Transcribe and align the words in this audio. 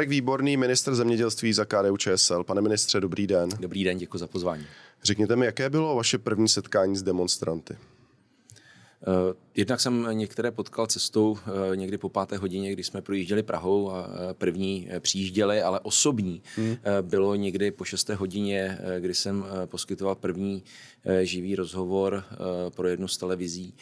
Marek 0.00 0.08
Výborný, 0.10 0.56
ministr 0.56 0.94
zemědělství 0.94 1.52
za 1.52 1.64
KDU 1.64 1.96
ČSL. 1.96 2.44
Pane 2.44 2.60
ministře, 2.60 3.00
dobrý 3.00 3.26
den. 3.26 3.48
Dobrý 3.60 3.84
den, 3.84 3.98
děkuji 3.98 4.18
za 4.18 4.26
pozvání. 4.26 4.66
Řekněte 5.02 5.36
mi, 5.36 5.46
jaké 5.46 5.70
bylo 5.70 5.96
vaše 5.96 6.18
první 6.18 6.48
setkání 6.48 6.96
s 6.96 7.02
demonstranty? 7.02 7.76
Uh, 9.06 9.14
jednak 9.54 9.80
jsem 9.80 10.06
některé 10.10 10.50
potkal 10.50 10.86
cestou 10.86 11.30
uh, 11.30 11.76
někdy 11.76 11.98
po 11.98 12.08
páté 12.08 12.36
hodině, 12.36 12.72
kdy 12.72 12.84
jsme 12.84 13.02
projížděli 13.02 13.42
Prahou 13.42 13.90
a 13.90 14.06
uh, 14.06 14.14
první 14.32 14.88
přijížděli, 15.00 15.62
ale 15.62 15.80
osobní 15.80 16.42
hmm. 16.56 16.76
bylo 17.02 17.34
někdy 17.34 17.70
po 17.70 17.84
šesté 17.84 18.14
hodině, 18.14 18.78
kdy 19.00 19.14
jsem 19.14 19.44
poskytoval 19.66 20.14
první 20.14 20.62
živý 21.22 21.56
rozhovor 21.56 22.24
pro 22.74 22.88
jednu 22.88 23.08
z 23.08 23.16
televizí 23.16 23.74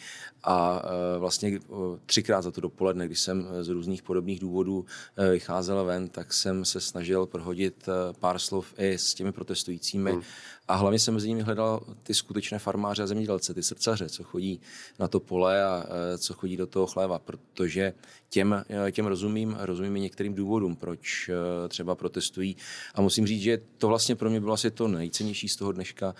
a 0.43 0.83
vlastně 1.19 1.59
třikrát 2.05 2.41
za 2.41 2.51
to 2.51 2.61
dopoledne, 2.61 3.05
když 3.05 3.19
jsem 3.19 3.47
z 3.61 3.67
různých 3.67 4.03
podobných 4.03 4.39
důvodů 4.39 4.85
vycházel 5.31 5.85
ven, 5.85 6.09
tak 6.09 6.33
jsem 6.33 6.65
se 6.65 6.81
snažil 6.81 7.25
prohodit 7.25 7.89
pár 8.19 8.39
slov 8.39 8.73
i 8.77 8.97
s 8.97 9.13
těmi 9.13 9.31
protestujícími 9.31 10.11
hmm. 10.11 10.21
A 10.69 10.75
hlavně 10.75 10.99
jsem 10.99 11.13
mezi 11.13 11.27
nimi 11.27 11.41
hledal 11.41 11.81
ty 12.03 12.13
skutečné 12.13 12.59
farmáře 12.59 13.03
a 13.03 13.07
zemědělce, 13.07 13.53
ty 13.53 13.63
srdcaře, 13.63 14.09
co 14.09 14.23
chodí 14.23 14.61
na 14.99 15.07
to 15.07 15.19
pole 15.19 15.65
a 15.65 15.85
e, 16.13 16.17
co 16.17 16.33
chodí 16.33 16.57
do 16.57 16.67
toho 16.67 16.87
chléva, 16.87 17.19
protože 17.19 17.93
těm, 18.29 18.65
e, 18.87 18.91
těm 18.91 19.05
rozumím, 19.05 19.57
rozumím 19.59 19.95
i 19.95 19.99
některým 19.99 20.33
důvodům, 20.33 20.75
proč 20.75 21.29
e, 21.29 21.67
třeba 21.67 21.95
protestují. 21.95 22.57
A 22.95 23.01
musím 23.01 23.27
říct, 23.27 23.41
že 23.41 23.61
to 23.77 23.87
vlastně 23.87 24.15
pro 24.15 24.29
mě 24.29 24.39
bylo 24.39 24.53
asi 24.53 24.71
to 24.71 24.87
nejcennější 24.87 25.49
z 25.49 25.55
toho 25.55 25.71
dneška, 25.71 26.15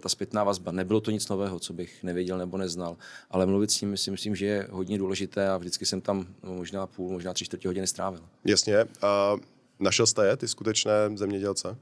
ta 0.00 0.08
zpětná 0.08 0.44
vazba. 0.44 0.72
Nebylo 0.72 1.00
to 1.00 1.10
nic 1.10 1.28
nového, 1.28 1.58
co 1.58 1.72
bych 1.72 2.02
nevěděl 2.02 2.38
nebo 2.38 2.56
neznal, 2.56 2.96
ale 3.30 3.46
mluvit 3.46 3.70
s 3.70 3.80
nimi 3.80 3.98
si 3.98 4.10
myslím, 4.10 4.36
že 4.36 4.46
je 4.46 4.68
hodně 4.70 4.98
důležité 4.98 5.48
a 5.48 5.56
vždycky 5.56 5.86
jsem 5.86 6.00
tam 6.00 6.26
možná 6.42 6.86
půl, 6.86 7.12
možná 7.12 7.34
tři 7.34 7.44
čtvrtě 7.44 7.68
hodiny 7.68 7.86
strávil. 7.86 8.20
Jasně. 8.44 8.84
A 9.02 9.36
našel 9.80 10.06
jste 10.06 10.26
je, 10.26 10.36
ty 10.36 10.48
skutečné 10.48 10.92
zemědělce? 11.14 11.76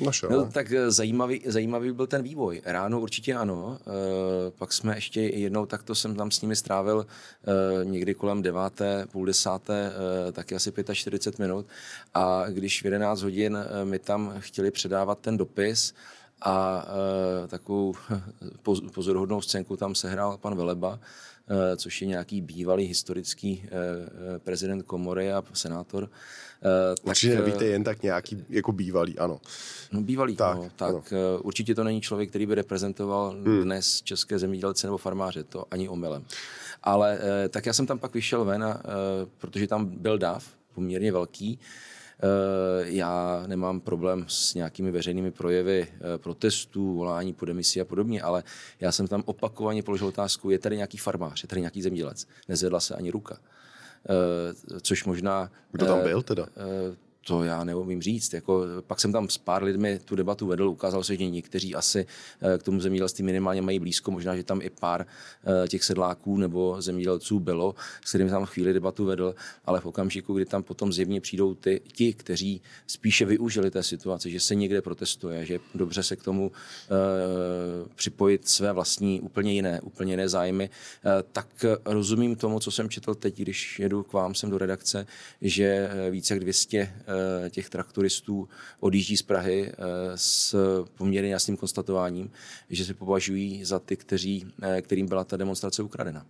Našel. 0.00 0.30
No, 0.30 0.50
tak 0.50 0.72
eh, 0.72 0.90
zajímavý, 0.90 1.42
zajímavý 1.46 1.92
byl 1.92 2.06
ten 2.06 2.22
vývoj. 2.22 2.62
Ráno 2.64 3.00
určitě 3.00 3.34
ano, 3.34 3.78
e, 3.80 4.50
pak 4.50 4.72
jsme 4.72 4.96
ještě 4.96 5.20
jednou, 5.20 5.66
tak 5.66 5.82
to 5.82 5.94
jsem 5.94 6.14
tam 6.14 6.30
s 6.30 6.40
nimi 6.40 6.56
strávil 6.56 7.06
e, 7.06 7.84
někdy 7.84 8.14
kolem 8.14 8.42
deváté, 8.42 9.06
půl 9.12 9.26
desáté, 9.26 9.92
e, 10.28 10.32
taky 10.32 10.54
asi 10.54 10.72
45 10.92 11.38
minut 11.38 11.66
a 12.14 12.44
když 12.48 12.82
v 12.82 12.84
11 12.84 13.22
hodin 13.22 13.58
mi 13.84 13.98
tam 13.98 14.34
chtěli 14.38 14.70
předávat 14.70 15.18
ten 15.18 15.36
dopis, 15.36 15.94
a 16.44 16.84
e, 17.44 17.48
takovou 17.48 17.94
pozoruhodnou 18.92 19.40
scénku 19.40 19.76
tam 19.76 19.94
sehrál 19.94 20.38
pan 20.38 20.54
Veleba, 20.54 20.98
e, 20.98 21.00
což 21.76 22.02
je 22.02 22.08
nějaký 22.08 22.40
bývalý 22.40 22.84
historický 22.84 23.64
e, 23.64 24.38
prezident 24.38 24.82
komory 24.82 25.32
a 25.32 25.44
senátor 25.52 26.10
určitě 27.02 27.34
tak, 27.34 27.44
nevíte 27.44 27.64
jen 27.64 27.84
tak 27.84 28.02
nějaký 28.02 28.44
jako 28.48 28.72
bývalý, 28.72 29.18
ano. 29.18 29.40
No 29.92 30.02
bývalý, 30.02 30.36
tak, 30.36 30.56
no, 30.56 30.68
tak 30.76 30.90
ano. 30.90 31.02
Určitě 31.42 31.74
to 31.74 31.84
není 31.84 32.00
člověk, 32.00 32.28
který 32.28 32.46
by 32.46 32.54
reprezentoval 32.54 33.30
hmm. 33.30 33.62
dnes 33.62 34.02
české 34.02 34.38
zemědělce 34.38 34.86
nebo 34.86 34.98
farmáře, 34.98 35.44
to 35.44 35.64
ani 35.70 35.88
omylem. 35.88 36.24
Ale 36.82 37.18
tak 37.48 37.66
já 37.66 37.72
jsem 37.72 37.86
tam 37.86 37.98
pak 37.98 38.14
vyšel 38.14 38.44
ven, 38.44 38.64
a, 38.64 38.82
protože 39.38 39.66
tam 39.66 39.86
byl 39.86 40.18
dáv 40.18 40.44
poměrně 40.74 41.12
velký, 41.12 41.58
já 42.84 43.44
nemám 43.46 43.80
problém 43.80 44.24
s 44.28 44.54
nějakými 44.54 44.90
veřejnými 44.90 45.30
projevy 45.30 45.88
protestů, 46.16 46.94
volání 46.96 47.32
po 47.32 47.44
demisi 47.44 47.80
a 47.80 47.84
podobně, 47.84 48.22
ale 48.22 48.42
já 48.80 48.92
jsem 48.92 49.08
tam 49.08 49.22
opakovaně 49.26 49.82
položil 49.82 50.06
otázku, 50.06 50.50
je 50.50 50.58
tady 50.58 50.76
nějaký 50.76 50.98
farmář, 50.98 51.42
je 51.42 51.48
tady 51.48 51.60
nějaký 51.60 51.82
zemědělec. 51.82 52.26
Nezvedla 52.48 52.80
se 52.80 52.94
ani 52.94 53.10
ruka. 53.10 53.38
Eh, 54.08 54.80
což 54.80 55.04
možná... 55.04 55.50
Kdo 55.72 55.86
tam 55.86 55.98
eh, 55.98 56.02
byl 56.02 56.22
teda? 56.22 56.46
To 57.24 57.44
já 57.44 57.64
neumím 57.64 58.02
říct. 58.02 58.32
Jako, 58.32 58.64
pak 58.86 59.00
jsem 59.00 59.12
tam 59.12 59.28
s 59.28 59.38
pár 59.38 59.62
lidmi 59.62 60.00
tu 60.04 60.16
debatu 60.16 60.46
vedl, 60.46 60.68
ukázalo 60.68 61.04
se, 61.04 61.16
že 61.16 61.30
někteří 61.30 61.74
asi 61.74 62.06
eh, 62.40 62.58
k 62.58 62.62
tomu 62.62 62.80
zemědělství 62.80 63.24
minimálně 63.24 63.62
mají 63.62 63.78
blízko, 63.78 64.10
možná, 64.10 64.36
že 64.36 64.42
tam 64.42 64.62
i 64.62 64.70
pár 64.70 65.06
eh, 65.06 65.68
těch 65.68 65.84
sedláků 65.84 66.36
nebo 66.36 66.82
zemědělců 66.82 67.40
bylo, 67.40 67.74
s 68.04 68.08
kterými 68.08 68.30
tam 68.30 68.44
chvíli 68.44 68.72
debatu 68.72 69.04
vedl, 69.04 69.34
ale 69.64 69.80
v 69.80 69.86
okamžiku, 69.86 70.34
kdy 70.34 70.44
tam 70.44 70.62
potom 70.62 70.92
zjevně 70.92 71.20
přijdou 71.20 71.54
ty, 71.54 71.80
ti, 71.92 72.12
kteří 72.12 72.62
spíše 72.86 73.24
využili 73.24 73.70
té 73.70 73.82
situace, 73.82 74.30
že 74.30 74.40
se 74.40 74.54
někde 74.54 74.82
protestuje, 74.82 75.46
že 75.46 75.58
dobře 75.74 76.02
se 76.02 76.16
k 76.16 76.22
tomu 76.22 76.46
uh, 76.48 77.88
připojit 77.94 78.48
své 78.48 78.72
vlastní 78.72 79.20
úplně 79.20 79.52
jiné, 79.52 79.80
úplně 79.80 80.12
jiné 80.12 80.28
zájmy, 80.28 80.70
uh, 81.04 81.10
tak 81.32 81.64
rozumím 81.84 82.36
tomu, 82.36 82.60
co 82.60 82.70
jsem 82.70 82.88
četl 82.88 83.14
teď, 83.14 83.38
když 83.38 83.78
jedu 83.78 84.02
k 84.02 84.12
vám 84.12 84.34
sem 84.34 84.50
do 84.50 84.58
redakce, 84.58 85.06
že 85.40 85.90
více 86.10 86.34
jak 86.34 86.40
200 86.40 86.92
Eh, 87.11 87.11
těch 87.50 87.70
traktoristů 87.70 88.48
odjíždí 88.80 89.16
z 89.16 89.22
Prahy 89.22 89.72
eh, 89.72 89.76
s 90.14 90.56
poměrně 90.98 91.32
jasným 91.32 91.56
konstatováním, 91.56 92.30
že 92.70 92.84
se 92.84 92.94
považují 92.94 93.64
za 93.64 93.78
ty, 93.78 93.96
kteří, 93.96 94.46
eh, 94.62 94.82
kterým 94.82 95.06
byla 95.06 95.24
ta 95.24 95.36
demonstrace 95.36 95.82
ukradena. 95.82 96.26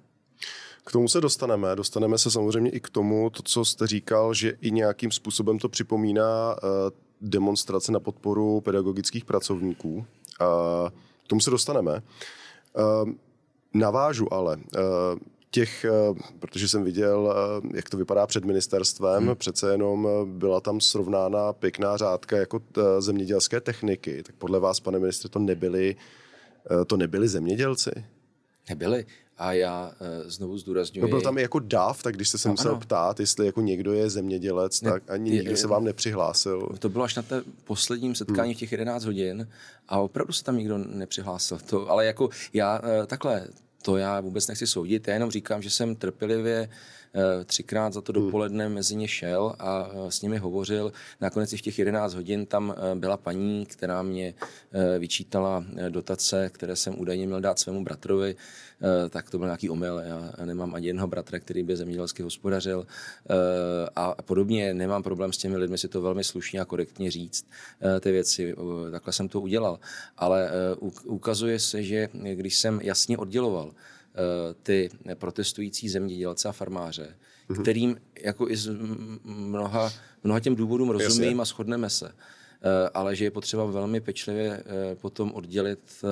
K 0.84 0.93
tomu 0.93 1.09
se 1.09 1.20
dostaneme. 1.20 1.76
Dostaneme 1.76 2.19
se 2.19 2.31
samozřejmě 2.31 2.70
i 2.70 2.81
k 2.81 2.88
tomu, 2.88 3.31
to, 3.31 3.43
co 3.43 3.65
jste 3.65 3.87
říkal, 3.87 4.34
že 4.34 4.53
i 4.60 4.70
nějakým 4.70 5.10
způsobem 5.10 5.59
to 5.59 5.69
připomíná 5.69 6.56
demonstrace 7.20 7.93
na 7.93 8.00
podporu 8.00 8.60
pedagogických 8.60 9.25
pracovníků. 9.25 10.06
K 11.25 11.28
tomu 11.28 11.41
se 11.41 11.50
dostaneme. 11.50 12.03
Navážu 13.75 14.34
ale 14.34 14.59
těch, 15.53 15.85
eh, 15.85 15.91
protože 16.39 16.69
jsem 16.69 16.85
viděl, 16.85 17.35
eh, 17.35 17.77
jak 17.77 17.91
to 17.91 17.97
vypadá 17.97 18.27
před 18.27 18.45
ministerstvem, 18.45 19.27
hmm. 19.27 19.37
přece 19.37 19.71
jenom 19.71 20.09
eh, 20.09 20.25
byla 20.25 20.61
tam 20.61 20.81
srovnána 20.81 21.53
pěkná 21.53 21.97
řádka 21.97 22.37
jako 22.37 22.61
zemědělské 22.99 23.61
techniky. 23.61 24.23
Tak 24.23 24.35
podle 24.35 24.61
vás, 24.61 24.81
pane 24.81 24.99
ministře, 24.99 25.29
to 25.29 25.39
nebyli, 25.39 25.97
to 26.87 26.97
nebyli 26.97 27.29
zemědělci? 27.29 27.91
Nebyli. 28.69 29.07
A 29.39 29.53
já 29.53 29.93
znovu 30.25 30.59
zdůrazňuji... 30.59 31.03
No 31.03 31.09
byl 31.09 31.21
tam 31.21 31.39
i 31.39 31.43
jako 31.43 31.59
DAF, 31.59 32.03
tak 32.03 32.15
když 32.15 32.29
jste 32.29 32.39
se 32.39 32.49
no, 32.49 32.53
musel 32.53 32.71
ano. 32.71 32.81
ptát, 32.81 33.21
jestli 33.21 33.47
jako 33.47 33.61
někdo 33.61 33.93
je 33.93 34.11
zemědělec, 34.11 34.83
ne, 34.83 34.91
tak 34.91 35.11
ani 35.11 35.31
nikdo 35.31 35.57
se 35.57 35.67
vám 35.67 35.85
nepřihlásil. 35.85 36.69
To 36.79 36.89
bylo 36.89 37.05
až 37.05 37.15
na 37.15 37.23
té 37.23 37.43
posledním 37.65 38.15
setkání 38.15 38.51
hmm. 38.51 38.57
v 38.57 38.59
těch 38.59 38.73
11 38.73 39.05
hodin 39.05 39.49
a 39.89 39.99
opravdu 39.99 40.33
se 40.33 40.45
tam 40.45 40.57
nikdo 40.57 40.79
nepřihlásil. 40.79 41.59
To, 41.67 41.91
ale 41.91 42.07
jako 42.07 42.29
já 42.53 42.81
takhle, 43.07 43.47
to 43.82 43.97
já 43.97 44.20
vůbec 44.20 44.48
nechci 44.48 44.66
soudit, 44.66 45.09
já 45.09 45.15
jenom 45.15 45.31
říkám, 45.31 45.62
že 45.62 45.70
jsem 45.70 45.97
trpělivě 45.97 46.69
třikrát 47.45 47.93
za 47.93 48.00
to 48.00 48.12
hmm. 48.12 48.25
dopoledne 48.25 48.69
mezi 48.69 48.97
ně 48.97 49.09
šel 49.09 49.55
a 49.59 49.91
eh, 49.93 50.11
s 50.11 50.23
nimi 50.23 50.39
hovořil. 50.39 50.93
Nakonec 51.21 51.53
i 51.53 51.56
v 51.56 51.61
těch 51.61 51.78
11 51.78 52.15
hodin 52.15 52.47
tam 52.47 52.75
eh, 52.77 52.95
byla 52.95 53.17
paní, 53.17 53.67
která 53.67 54.03
mě 54.03 54.34
vyčítala 54.99 55.65
dotace, 55.89 56.50
které 56.55 56.77
jsem 56.77 57.00
údajně 57.00 57.27
měl 57.27 57.41
dát 57.41 57.59
svému 57.59 57.84
bratrovi, 57.84 58.37
tak 59.11 59.31
to 59.31 59.39
byl 59.39 59.47
nějaký 59.47 59.71
omyl. 59.71 59.99
Já 59.99 60.33
nemám 60.45 60.75
ani 60.75 60.87
jednoho 60.87 61.06
bratra, 61.09 61.39
který 61.39 61.62
by 61.62 61.77
zemědělsky 61.77 62.23
hospodařil 62.23 62.87
a 63.97 64.23
podobně. 64.23 64.75
Nemám 64.75 65.03
problém 65.03 65.33
s 65.33 65.39
těmi 65.39 65.56
lidmi 65.56 65.79
si 65.79 65.89
to 65.89 66.03
velmi 66.03 66.25
slušně 66.25 66.61
a 66.61 66.65
korektně 66.65 67.11
říct 67.11 67.47
ty 68.00 68.12
věci. 68.12 68.55
Takhle 68.91 69.12
jsem 69.12 69.29
to 69.29 69.41
udělal. 69.41 69.79
Ale 70.17 70.50
ukazuje 71.05 71.59
se, 71.59 71.83
že 71.83 72.09
když 72.34 72.59
jsem 72.59 72.81
jasně 72.83 73.19
odděloval 73.19 73.73
Eh, 73.73 74.02
ty 74.62 74.91
protestující 75.15 75.89
zemědělce 75.89 76.49
a 76.49 76.53
farmáře, 76.53 77.17
mm-hmm. 77.49 77.62
kterým 77.62 77.97
jako 78.23 78.50
i 78.50 78.56
z 78.56 78.71
mnoha, 79.25 79.93
mnoha 80.25 80.41
těm 80.41 80.56
důvodům 80.56 80.91
rozumím 80.91 81.28
Jasně. 81.28 81.43
a 81.43 81.45
shodneme 81.45 81.91
se. 81.91 82.09
Eh, 82.64 82.91
ale 82.94 83.17
že 83.17 83.25
je 83.25 83.31
potřeba 83.31 83.64
velmi 83.64 84.00
pečlivě 84.00 84.53
eh, 84.53 84.94
potom 84.94 85.32
oddělit 85.35 86.05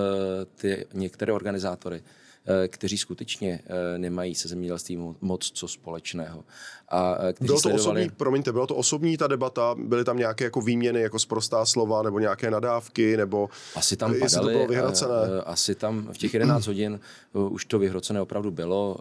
ty 0.54 0.86
některé 0.92 1.32
organizátory 1.32 2.02
Eh, 2.02 2.29
kteří 2.68 2.98
skutečně 2.98 3.60
eh, 3.66 3.98
nemají 3.98 4.34
se 4.34 4.48
zemědělstvím 4.48 5.16
moc 5.20 5.50
co 5.50 5.68
společného. 5.68 6.44
A 6.88 7.18
eh, 7.28 7.32
kteří 7.32 7.46
bylo 7.46 7.56
to 7.56 7.60
sledovali... 7.60 8.00
osobní, 8.00 8.16
promiňte, 8.16 8.52
bylo 8.52 8.66
to 8.66 8.76
osobní 8.76 9.16
ta 9.16 9.26
debata, 9.26 9.74
byly 9.78 10.04
tam 10.04 10.16
nějaké 10.16 10.44
jako 10.44 10.60
výměny, 10.60 11.00
jako 11.00 11.18
sprostá 11.18 11.66
slova, 11.66 12.02
nebo 12.02 12.18
nějaké 12.18 12.50
nadávky, 12.50 13.16
nebo 13.16 13.48
asi 13.74 13.96
tam 13.96 14.14
padaly, 14.20 14.52
to 14.52 14.58
bylo 14.58 14.68
vyhrocené? 14.68 15.14
Asi 15.44 15.74
tam 15.74 16.08
v 16.12 16.18
těch 16.18 16.34
11 16.34 16.66
hodin 16.66 17.00
už 17.32 17.64
to 17.64 17.78
vyhrocené 17.78 18.20
opravdu 18.20 18.50
bylo, 18.50 18.96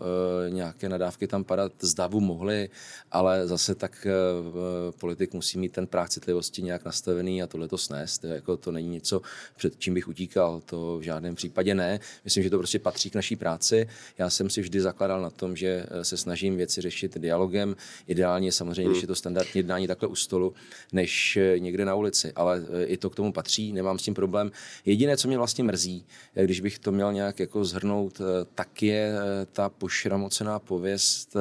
nějaké 0.50 0.90
nadávky 0.90 1.28
tam 1.28 1.44
padat 1.44 1.72
z 1.80 1.94
davu 1.94 2.20
mohly, 2.20 2.70
ale 3.12 3.48
zase 3.48 3.76
tak 3.76 4.08
politik 5.00 5.34
musí 5.34 5.60
mít 5.60 5.72
ten 5.72 5.88
práh 5.88 6.10
citlivosti 6.10 6.62
nějak 6.62 6.86
nastavený 6.86 7.44
a 7.44 7.48
tohle 7.48 7.68
to 7.68 7.78
snést, 7.78 8.24
jako 8.24 8.58
to 8.58 8.72
není 8.72 8.90
něco, 8.90 9.22
před 9.58 9.74
čím 9.78 9.94
bych 9.94 10.08
utíkal, 10.08 10.62
to 10.66 10.98
v 10.98 11.02
žádném 11.02 11.36
případě 11.36 11.76
ne. 11.76 12.00
Myslím, 12.24 12.44
že 12.44 12.50
to 12.50 12.58
prostě 12.58 12.80
patří 12.80 13.10
k 13.10 13.16
naší 13.16 13.29
naší 13.30 13.36
práci. 13.36 13.88
Já 14.18 14.30
jsem 14.30 14.50
si 14.50 14.62
vždy 14.62 14.82
zakladal 14.82 15.22
na 15.22 15.30
tom, 15.30 15.56
že 15.56 15.86
se 16.02 16.18
snažím 16.18 16.58
věci 16.58 16.82
řešit 16.82 17.18
dialogem. 17.18 17.76
Ideálně 18.08 18.52
samozřejmě, 18.52 18.84
hmm. 18.84 18.92
když 18.92 19.02
je 19.02 19.08
to 19.08 19.16
standardní 19.16 19.52
jednání 19.56 19.88
takhle 19.88 20.10
u 20.10 20.16
stolu, 20.16 20.54
než 20.94 21.40
někde 21.58 21.86
na 21.86 21.96
ulici. 21.96 22.34
Ale 22.36 22.66
i 22.86 22.98
to 22.98 23.10
k 23.10 23.16
tomu 23.16 23.34
patří, 23.34 23.74
nemám 23.74 24.00
s 24.00 24.04
tím 24.04 24.14
problém. 24.14 24.52
Jediné, 24.86 25.18
co 25.18 25.28
mě 25.28 25.38
vlastně 25.38 25.64
mrzí, 25.64 26.06
když 26.34 26.62
bych 26.62 26.80
to 26.80 26.92
měl 26.92 27.14
nějak 27.14 27.40
jako 27.40 27.66
zhrnout, 27.66 28.22
tak 28.56 28.84
je 28.84 29.14
ta 29.52 29.70
pošramocená 29.70 30.60
pověst 30.60 31.38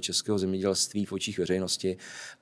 českého 0.00 0.38
zemědělství 0.38 1.04
v 1.04 1.12
očích 1.12 1.38
veřejnosti 1.38 1.96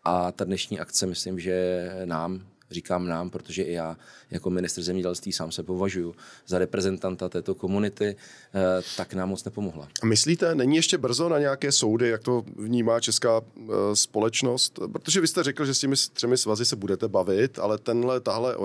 a 0.05 0.33
ta 0.33 0.45
dnešní 0.45 0.79
akce, 0.79 1.07
myslím, 1.07 1.39
že 1.39 1.91
nám, 2.05 2.47
říkám 2.71 3.07
nám, 3.07 3.31
protože 3.31 3.63
i 3.63 3.73
já 3.73 3.97
jako 4.31 4.51
minister 4.51 4.85
zemědělství 4.85 5.33
sám 5.33 5.53
se 5.53 5.63
považuji 5.63 6.15
za 6.47 6.59
reprezentanta 6.59 7.29
této 7.29 7.55
komunity, 7.55 8.17
eh, 8.55 8.83
tak 8.97 9.15
nám 9.15 9.29
moc 9.29 9.45
nepomohla. 9.45 9.89
Myslíte, 10.05 10.55
není 10.55 10.77
ještě 10.77 10.99
brzo 10.99 11.29
na 11.29 11.39
nějaké 11.39 11.73
soudy, 11.73 12.09
jak 12.09 12.23
to 12.23 12.45
vnímá 12.57 13.01
česká 13.01 13.41
eh, 13.41 13.73
společnost? 13.95 14.79
Protože 14.93 15.21
vy 15.21 15.29
jste 15.29 15.43
řekl, 15.43 15.65
že 15.65 15.75
s 15.75 15.79
těmi 15.79 15.97
třemi 16.13 16.39
svazy 16.39 16.65
se 16.65 16.77
budete 16.77 17.09
bavit, 17.09 17.59
ale 17.59 17.79
tenhle, 17.79 18.21
tahle 18.21 18.57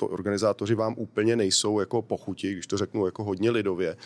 organizátoři 0.00 0.74
vám 0.74 0.94
úplně 0.98 1.36
nejsou 1.36 1.80
jako 1.80 2.02
pochuti, 2.02 2.52
když 2.52 2.66
to 2.66 2.78
řeknu 2.78 3.06
jako 3.06 3.24
hodně 3.24 3.50
lidově. 3.50 3.96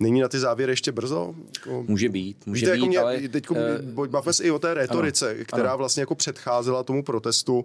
Není 0.00 0.20
na 0.20 0.28
ty 0.28 0.38
závěry 0.38 0.72
ještě 0.72 0.92
brzo? 0.92 1.34
Jako... 1.56 1.84
Může 1.88 2.08
být, 2.08 2.46
může 2.46 2.66
Víte, 2.66 2.72
být, 2.72 2.78
jako 2.78 2.86
mě, 2.86 2.98
ale... 2.98 3.18
Teď 3.28 3.50
uh, 3.50 4.06
bavme 4.06 4.32
se 4.32 4.44
i 4.44 4.50
o 4.50 4.58
té 4.58 4.74
retorice, 4.74 5.30
ano, 5.30 5.44
která 5.44 5.68
ano. 5.68 5.78
vlastně 5.78 6.00
jako 6.02 6.14
předcházela 6.14 6.82
tomu 6.82 7.02
protestu. 7.02 7.58
Uh, 7.58 7.64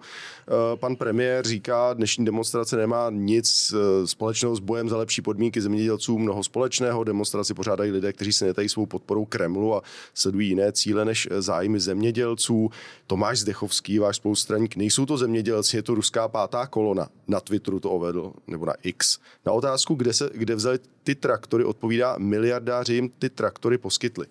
pan 0.76 0.96
premiér 0.96 1.48
říká, 1.48 1.94
dnešní 1.94 2.26
demonstrace 2.26 2.78
nemá 2.78 3.10
nic 3.10 3.74
uh, 3.74 4.06
společného 4.06 4.56
s 4.56 4.60
bojem 4.60 4.90
za 4.90 4.98
lepší 4.98 5.22
podmínky 5.22 5.62
zemědělců, 5.62 6.18
mnoho 6.18 6.44
společného. 6.44 7.04
Demonstraci 7.04 7.54
pořádají 7.54 7.92
lidé, 7.92 8.14
kteří 8.14 8.34
se 8.34 8.46
netají 8.46 8.70
svou 8.70 8.86
podporou 8.86 9.26
Kremlu 9.26 9.76
a 9.76 9.82
sledují 10.14 10.50
jiné 10.50 10.72
cíle 10.72 11.06
než 11.06 11.28
zájmy 11.40 11.80
zemědělců. 11.80 12.70
Tomáš 13.08 13.40
Zdechovský, 13.40 14.00
váš 14.00 14.16
spolustraník, 14.16 14.76
nejsou 14.76 15.06
to 15.06 15.18
zemědělci, 15.18 15.78
je 15.78 15.84
to 15.84 15.96
ruská 15.96 16.28
pátá 16.28 16.68
kolona. 16.68 17.08
Na 17.28 17.40
Twitteru 17.40 17.80
to 17.80 17.90
uvedl, 17.90 18.34
nebo 18.48 18.66
na 18.66 18.74
X. 18.84 19.20
Na 19.46 19.52
otázku, 19.52 19.96
kde, 19.96 20.14
se, 20.14 20.30
kde 20.34 20.56
vzali 20.56 20.80
ty 21.06 21.16
traktory, 21.16 21.64
odpovídá 21.64 22.16
miliardáři 22.18 22.94
jim 22.94 23.10
ty 23.10 23.30
traktory 23.30 23.78
poskytli. 23.78 24.26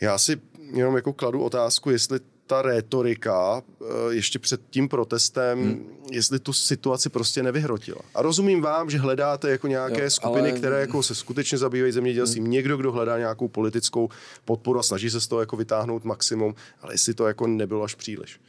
Já 0.00 0.18
si 0.18 0.40
jenom 0.72 0.96
jako 0.96 1.12
kladu 1.12 1.42
otázku, 1.42 1.90
jestli 1.90 2.20
ta 2.46 2.62
rétorika 2.62 3.62
eh, 3.62 3.84
ještě 4.10 4.38
před 4.38 4.60
tím 4.70 4.88
protestem, 4.88 5.62
hmm. 5.62 5.86
jestli 6.10 6.38
tu 6.38 6.52
situaci 6.52 7.08
prostě 7.08 7.42
nevyhrotila. 7.42 8.00
A 8.14 8.22
rozumím 8.22 8.60
vám, 8.60 8.90
že 8.90 8.98
hledáte 8.98 9.50
jako 9.50 9.66
nějaké 9.66 10.04
jo, 10.04 10.10
skupiny, 10.10 10.50
ale... 10.50 10.58
které 10.58 10.80
jako 10.80 11.02
se 11.02 11.14
skutečně 11.14 11.58
zabývají 11.58 11.92
zemědělstvím. 11.92 12.44
Hmm. 12.44 12.52
Někdo, 12.52 12.76
kdo 12.76 12.92
hledá 12.92 13.18
nějakou 13.18 13.48
politickou 13.48 14.08
podporu 14.44 14.78
a 14.78 14.82
snaží 14.82 15.10
se 15.10 15.20
z 15.20 15.26
toho 15.26 15.40
jako 15.40 15.56
vytáhnout 15.56 16.04
maximum, 16.04 16.54
ale 16.82 16.94
jestli 16.94 17.14
to 17.14 17.26
jako 17.26 17.46
nebylo 17.46 17.82
až 17.82 17.94
příliš. 17.94 18.40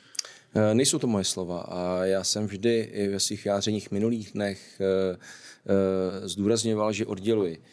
Eh, 0.56 0.74
nejsou 0.74 1.00
to 1.00 1.08
moje 1.08 1.24
slova 1.24 1.62
a 1.62 2.06
já 2.06 2.24
jsem 2.24 2.48
vždy 2.48 2.80
i 2.80 3.08
ve 3.08 3.20
svých 3.20 3.44
vyjádřeních 3.44 3.92
minulých 3.92 4.32
dnech 4.32 4.82
eh, 4.82 5.18
zdůrazňoval, 6.28 6.94
že 6.94 7.06
odděluji 7.06 7.64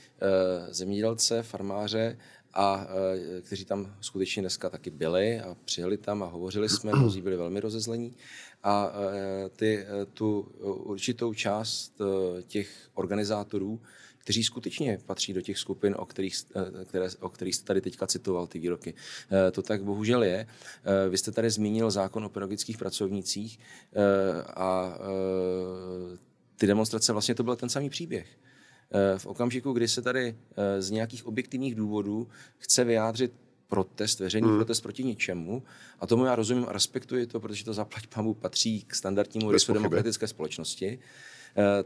zemědělce, 0.71 1.43
farmáře 1.43 2.19
a 2.55 2.87
kteří 3.43 3.65
tam 3.65 3.95
skutečně 4.01 4.43
dneska 4.43 4.71
taky 4.71 4.91
byli 4.91 5.41
a 5.41 5.57
přijeli 5.65 5.97
tam 5.97 6.23
a 6.23 6.27
hovořili 6.27 6.69
jsme, 6.69 6.93
mnozí 6.93 7.21
byli 7.21 7.37
velmi 7.37 7.61
rozezlení. 7.61 8.17
A 8.63 8.93
ty, 9.57 9.87
tu 10.15 10.41
určitou 10.63 11.35
část 11.35 12.01
těch 12.47 12.71
organizátorů, 12.95 13.81
kteří 14.21 14.45
skutečně 14.45 14.99
patří 15.07 15.33
do 15.33 15.41
těch 15.41 15.59
skupin, 15.59 15.95
o 15.99 16.07
kterých, 16.07 16.37
které, 16.85 17.09
o 17.21 17.29
kterých 17.29 17.55
jste 17.55 17.65
tady 17.65 17.81
teďka 17.81 18.07
citoval, 18.07 18.47
ty 18.47 18.59
výroky. 18.59 18.95
To 19.53 19.63
tak 19.63 19.85
bohužel 19.85 20.23
je. 20.23 20.47
Vy 21.11 21.19
jste 21.19 21.33
tady 21.33 21.51
zmínil 21.51 21.91
zákon 21.91 22.25
o 22.25 22.29
pedagogických 22.29 22.79
pracovnících 22.79 23.59
a 24.57 24.99
ty 26.57 26.67
demonstrace, 26.67 27.13
vlastně 27.13 27.35
to 27.35 27.43
byl 27.43 27.57
ten 27.57 27.69
samý 27.69 27.91
příběh. 27.91 28.27
Eh, 28.93 29.19
v 29.19 29.27
okamžiku, 29.27 29.73
kdy 29.73 29.89
se 29.89 30.03
tady 30.03 30.37
eh, 30.57 30.83
z 30.83 30.91
nějakých 30.91 31.27
objektivních 31.27 31.75
důvodů 31.75 32.29
chce 32.59 32.85
vyjádřit 32.85 33.33
protest, 33.69 34.21
veřejný 34.21 34.49
hmm. 34.49 34.59
protest 34.59 34.81
proti 34.81 35.05
ničemu. 35.05 35.63
A 36.01 36.07
tomu 36.07 36.25
já 36.25 36.35
rozumím 36.35 36.67
a 36.69 36.73
respektuji 36.73 37.27
to, 37.27 37.41
protože 37.41 37.65
to 37.65 37.75
zaplať 37.75 38.07
pamu 38.07 38.35
patří 38.35 38.83
k 38.83 38.95
standardnímu 38.95 39.51
rysu 39.51 39.73
demokratické 39.73 40.27
společnosti. 40.27 40.99
Eh, 40.99 41.05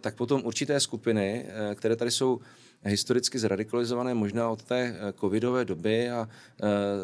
tak 0.00 0.14
potom 0.14 0.44
určité 0.44 0.80
skupiny, 0.80 1.46
které 1.74 1.96
tady 1.96 2.10
jsou 2.10 2.40
historicky 2.82 3.38
zradikalizované 3.38 4.14
možná 4.14 4.50
od 4.50 4.62
té 4.62 4.96
covidové 5.20 5.64
doby 5.64 6.10
a 6.10 6.28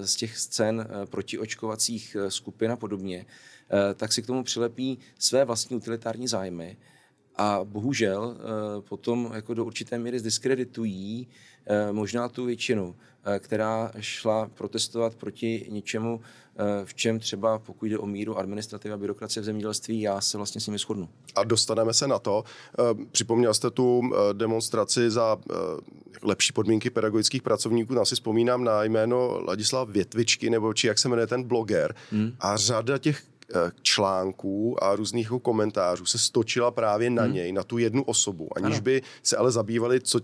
z 0.02 0.16
těch 0.16 0.38
scén 0.38 0.86
protiočkovacích 1.10 2.16
skupin 2.28 2.70
a 2.72 2.76
podobně, 2.76 3.26
tak 3.96 4.12
si 4.12 4.22
k 4.22 4.26
tomu 4.26 4.44
přilepí 4.44 4.98
své 5.18 5.44
vlastní 5.44 5.76
utilitární 5.76 6.28
zájmy 6.28 6.76
a 7.36 7.60
bohužel 7.64 8.36
eh, 8.36 8.80
potom 8.80 9.30
jako 9.34 9.54
do 9.54 9.64
určité 9.64 9.98
míry 9.98 10.18
zdiskreditují 10.18 11.28
eh, 11.66 11.92
možná 11.92 12.28
tu 12.28 12.44
většinu, 12.44 12.96
eh, 13.24 13.38
která 13.38 13.92
šla 14.00 14.50
protestovat 14.54 15.14
proti 15.14 15.66
něčemu, 15.70 16.20
v 16.84 16.94
čem 16.94 17.18
třeba 17.18 17.58
pokud 17.58 17.86
jde 17.86 17.98
o 17.98 18.06
míru 18.06 18.38
administrativa 18.38 18.94
a 18.94 18.98
byrokracie 18.98 19.42
v 19.42 19.44
zemědělství, 19.44 20.00
já 20.00 20.20
se 20.20 20.36
vlastně 20.36 20.60
s 20.60 20.66
nimi 20.66 20.78
shodnu. 20.78 21.08
A 21.34 21.44
dostaneme 21.44 21.94
se 21.94 22.08
na 22.08 22.18
to. 22.18 22.44
Připomněl 23.12 23.54
jste 23.54 23.70
tu 23.70 24.02
demonstraci 24.32 25.10
za 25.10 25.38
lepší 26.22 26.52
podmínky 26.52 26.90
pedagogických 26.90 27.42
pracovníků. 27.42 27.94
Já 27.94 28.04
si 28.04 28.14
vzpomínám 28.14 28.64
na 28.64 28.84
jméno 28.84 29.40
Ladislav 29.46 29.88
Větvičky, 29.88 30.50
nebo 30.50 30.74
či 30.74 30.86
jak 30.86 30.98
se 30.98 31.08
jmenuje 31.08 31.26
ten 31.26 31.42
bloger. 31.42 31.94
Hmm. 32.10 32.32
A 32.40 32.56
řada 32.56 32.98
těch 32.98 33.22
článků 33.82 34.84
a 34.84 34.96
různých 34.96 35.24
jako 35.24 35.40
komentářů 35.40 36.06
se 36.06 36.18
stočila 36.18 36.70
právě 36.70 37.10
na 37.10 37.22
hmm. 37.22 37.34
něj, 37.34 37.52
na 37.52 37.62
tu 37.62 37.78
jednu 37.78 38.02
osobu, 38.02 38.48
aniž 38.56 38.74
ano. 38.74 38.82
by 38.82 39.02
se 39.22 39.36
ale 39.36 39.50
zabývali, 39.50 40.00
co 40.00 40.20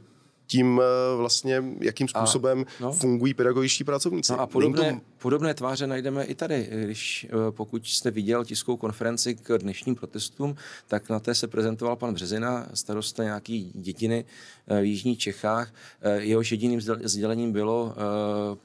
tím 0.46 0.81
eh, 0.81 1.17
vlastně, 1.17 1.64
jakým 1.81 2.08
způsobem 2.08 2.64
a, 2.69 2.82
no. 2.82 2.93
fungují 2.93 3.34
pedagogičtí 3.34 3.84
pracovníci. 3.84 4.32
No 4.32 4.40
a 4.40 4.46
podobné, 4.46 4.93
to... 4.93 5.00
podobné 5.19 5.55
tváře 5.55 5.87
najdeme 5.87 6.25
i 6.25 6.34
tady. 6.34 6.69
Když 6.84 7.26
eh, 7.31 7.50
pokud 7.50 7.87
jste 7.87 8.11
viděl 8.11 8.44
tiskovou 8.44 8.76
konferenci 8.76 9.34
k 9.34 9.58
dnešním 9.58 9.94
protestům, 9.94 10.56
tak 10.87 11.11
na 11.11 11.20
té 11.20 11.34
se 11.34 11.46
prezentoval 11.46 11.96
pan 11.96 12.14
Březina, 12.14 12.67
starosta 12.75 13.25
nějaký 13.25 13.73
dětiny 13.75 14.25
v 14.67 14.84
Jižních 14.84 15.19
Čechách. 15.19 15.75
Jehož 16.19 16.52
jediným 16.52 16.81
sdělením 16.81 17.52
bylo, 17.52 17.94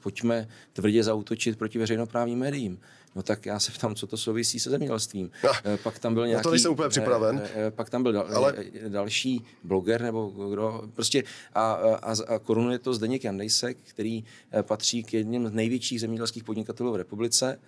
pojďme 0.02 0.48
tvrdě 0.72 1.04
zautočit 1.04 1.58
proti 1.58 1.78
veřejnoprávním 1.78 2.38
médiím. 2.38 2.78
No 3.14 3.22
tak 3.22 3.46
já 3.46 3.58
se 3.58 3.72
ptám, 3.72 3.94
co 3.94 4.06
to 4.06 4.16
souvisí 4.16 4.60
se 4.60 4.70
zemědělstvím. 4.70 5.30
No, 5.44 5.50
pak 5.82 5.98
tam 5.98 6.14
byl 6.14 6.26
nějaký... 6.26 6.42
to 6.42 6.50
nejsem 6.50 6.72
úplně 6.72 6.88
připraven. 6.88 7.42
Eh, 7.54 7.70
pak 7.70 7.90
tam 7.90 8.02
byl 8.02 8.12
dal, 8.12 8.26
ale... 8.34 8.54
další 8.88 9.44
bloger 9.64 10.02
nebo 10.02 10.28
kdo. 10.28 10.82
Prostě 10.94 11.24
a, 11.54 11.72
a, 11.72 12.14
a 12.28 12.38
korunuje 12.38 12.78
to 12.78 12.94
Zdeněk 12.94 13.24
Jandejsek, 13.24 13.78
který 13.88 14.24
patří 14.62 15.02
k 15.02 15.14
jedním 15.14 15.48
z 15.48 15.52
největších 15.52 16.00
zemědělských 16.00 16.44
podnikatelů 16.44 16.92
v 16.92 16.96
republice 16.96 17.60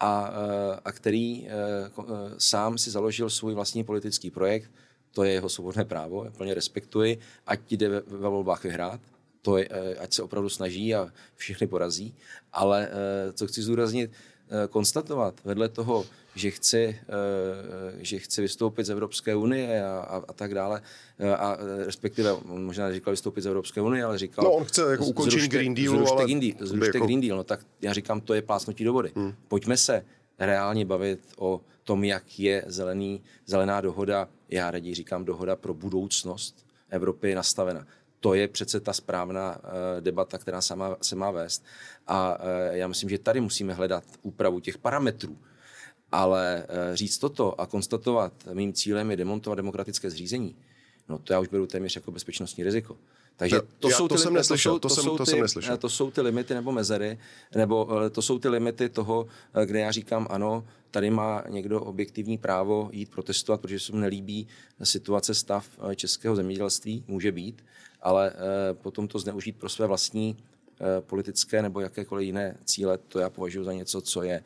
a, 0.00 0.32
a 0.84 0.92
který 0.92 1.48
sám 2.38 2.78
si 2.78 2.90
založil 2.90 3.30
svůj 3.30 3.54
vlastní 3.54 3.84
politický 3.84 4.30
projekt. 4.30 4.70
To 5.12 5.24
je 5.24 5.32
jeho 5.32 5.48
svobodné 5.48 5.84
právo, 5.84 6.24
já 6.24 6.30
plně 6.30 6.54
respektuji, 6.54 7.18
ať 7.46 7.72
jde 7.72 7.88
ve, 7.88 8.28
volbách 8.28 8.64
vyhrát, 8.64 9.00
to 9.42 9.56
je, 9.56 9.68
ať 9.98 10.12
se 10.12 10.22
opravdu 10.22 10.48
snaží 10.48 10.94
a 10.94 11.08
všechny 11.36 11.66
porazí. 11.66 12.14
Ale 12.52 12.90
co 13.32 13.46
chci 13.46 13.62
zúraznit, 13.62 14.10
Eh, 14.10 14.31
konstatovat 14.68 15.40
vedle 15.44 15.68
toho, 15.68 16.04
že 16.34 16.50
chci, 16.50 16.82
eh, 16.82 16.98
že 17.98 18.18
chci 18.18 18.42
vystoupit 18.42 18.84
z 18.84 18.90
Evropské 18.90 19.34
unie 19.34 19.84
a, 19.84 19.88
a, 19.88 20.22
a 20.28 20.32
tak 20.32 20.54
dále, 20.54 20.82
eh, 21.18 21.36
a 21.36 21.58
respektive 21.84 22.32
on 22.32 22.64
možná 22.64 22.88
neříkal 22.88 23.12
vystoupit 23.12 23.42
z 23.42 23.46
Evropské 23.46 23.80
unie, 23.80 24.04
ale 24.04 24.18
říkal... 24.18 24.44
No 24.44 24.52
on 24.52 24.64
chce 24.64 24.90
jako 24.90 25.04
ukončit 25.04 25.30
zrušte, 25.30 25.48
Green 25.48 25.74
Deal, 25.74 25.96
zrušte 25.96 26.16
ale... 26.16 26.24
Green 26.24 26.40
Deal, 26.40 26.54
zrušte 26.60 26.96
jako... 26.98 27.06
Green 27.06 27.20
Deal, 27.20 27.36
no 27.36 27.44
tak 27.44 27.60
já 27.80 27.92
říkám, 27.92 28.20
to 28.20 28.34
je 28.34 28.42
plásnutí 28.42 28.84
do 28.84 28.92
vody. 28.92 29.12
Hmm. 29.14 29.34
Pojďme 29.48 29.76
se 29.76 30.04
reálně 30.38 30.84
bavit 30.84 31.20
o 31.38 31.60
tom, 31.84 32.04
jak 32.04 32.38
je 32.38 32.64
zelený, 32.66 33.22
zelená 33.46 33.80
dohoda, 33.80 34.28
já 34.48 34.70
raději 34.70 34.94
říkám 34.94 35.24
dohoda 35.24 35.56
pro 35.56 35.74
budoucnost 35.74 36.66
Evropy 36.90 37.34
nastavena 37.34 37.86
to 38.22 38.34
je 38.34 38.48
přece 38.48 38.80
ta 38.80 38.92
správná 38.92 39.56
uh, 39.56 40.00
debata, 40.00 40.38
která 40.38 40.60
se 40.60 40.76
má, 40.76 40.96
se 41.02 41.16
má 41.16 41.30
vést. 41.30 41.64
A 42.06 42.38
uh, 42.38 42.46
já 42.70 42.88
myslím, 42.88 43.10
že 43.10 43.18
tady 43.18 43.40
musíme 43.40 43.74
hledat 43.74 44.04
úpravu 44.22 44.60
těch 44.60 44.78
parametrů. 44.78 45.38
Ale 46.12 46.66
uh, 46.68 46.96
říct 46.96 47.18
toto 47.18 47.60
a 47.60 47.66
konstatovat, 47.66 48.32
mým 48.52 48.72
cílem 48.72 49.10
je 49.10 49.16
demontovat 49.16 49.56
demokratické 49.56 50.10
zřízení, 50.10 50.56
no 51.08 51.18
to 51.18 51.32
já 51.32 51.40
už 51.40 51.48
beru 51.48 51.66
téměř 51.66 51.96
jako 51.96 52.10
bezpečnostní 52.10 52.64
riziko. 52.64 52.96
Takže 53.36 53.60
to, 53.78 53.88
Já 53.88 53.96
jsou 53.96 54.08
to 54.08 54.14
ty, 54.14 54.20
jsem 54.20 54.34
neslyšel, 54.34 54.72
jsou- 54.72 54.78
to 54.78 54.88
jsem- 54.88 55.04
jsou 55.04 55.16
to 55.16 55.24
ty, 55.24 55.30
jsem 55.30 55.40
neslyšel. 55.40 55.76
To 55.76 55.88
jsou 55.88 56.10
ty 56.10 56.20
limity 56.20 56.54
nebo 56.54 56.72
mezery, 56.72 57.18
nebo 57.54 58.02
eh, 58.06 58.10
to 58.10 58.22
jsou 58.22 58.38
ty 58.38 58.48
limity 58.48 58.88
toho, 58.88 59.26
eh, 59.54 59.66
kde 59.66 59.80
já 59.80 59.90
říkám 59.92 60.26
ano, 60.30 60.64
tady 60.90 61.10
má 61.10 61.44
někdo 61.48 61.80
objektivní 61.80 62.38
právo 62.38 62.88
jít 62.92 63.10
protestovat, 63.10 63.60
protože 63.60 63.80
se 63.80 63.92
mu 63.92 63.98
nelíbí 63.98 64.48
situace, 64.82 65.34
stav 65.34 65.66
eh, 65.90 65.96
českého 65.96 66.36
zemědělství, 66.36 67.04
může 67.08 67.32
být, 67.32 67.64
ale 68.02 68.30
eh, 68.32 68.74
potom 68.74 69.08
to 69.08 69.18
zneužít 69.18 69.56
pro 69.56 69.68
své 69.68 69.86
vlastní 69.86 70.36
eh, 70.80 71.00
politické 71.00 71.62
nebo 71.62 71.80
jakékoliv 71.80 72.26
jiné 72.26 72.56
cíle, 72.64 72.98
to 72.98 73.18
já 73.18 73.30
považuji 73.30 73.64
za 73.64 73.72
něco, 73.72 74.00
co 74.00 74.22
je 74.22 74.42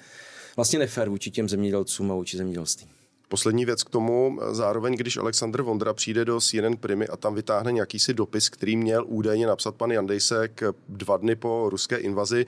vlastně 0.56 0.78
nefér 0.78 1.08
vůči 1.08 1.30
těm 1.30 1.48
zemědělcům 1.48 2.12
a 2.12 2.14
vůči 2.14 2.36
zemědělství. 2.36 2.86
Poslední 3.28 3.64
věc 3.64 3.82
k 3.82 3.90
tomu, 3.90 4.40
zároveň 4.50 4.94
když 4.96 5.16
Aleksandr 5.16 5.62
Vondra 5.62 5.92
přijde 5.92 6.24
do 6.24 6.40
CNN 6.40 6.76
Primy 6.80 7.08
a 7.08 7.16
tam 7.16 7.34
vytáhne 7.34 7.72
nějaký 7.72 7.98
si 7.98 8.14
dopis, 8.14 8.48
který 8.48 8.76
měl 8.76 9.04
údajně 9.06 9.46
napsat 9.46 9.74
pan 9.74 9.90
Jandejsek 9.90 10.62
dva 10.88 11.16
dny 11.16 11.36
po 11.36 11.66
ruské 11.70 11.96
invazi 11.96 12.46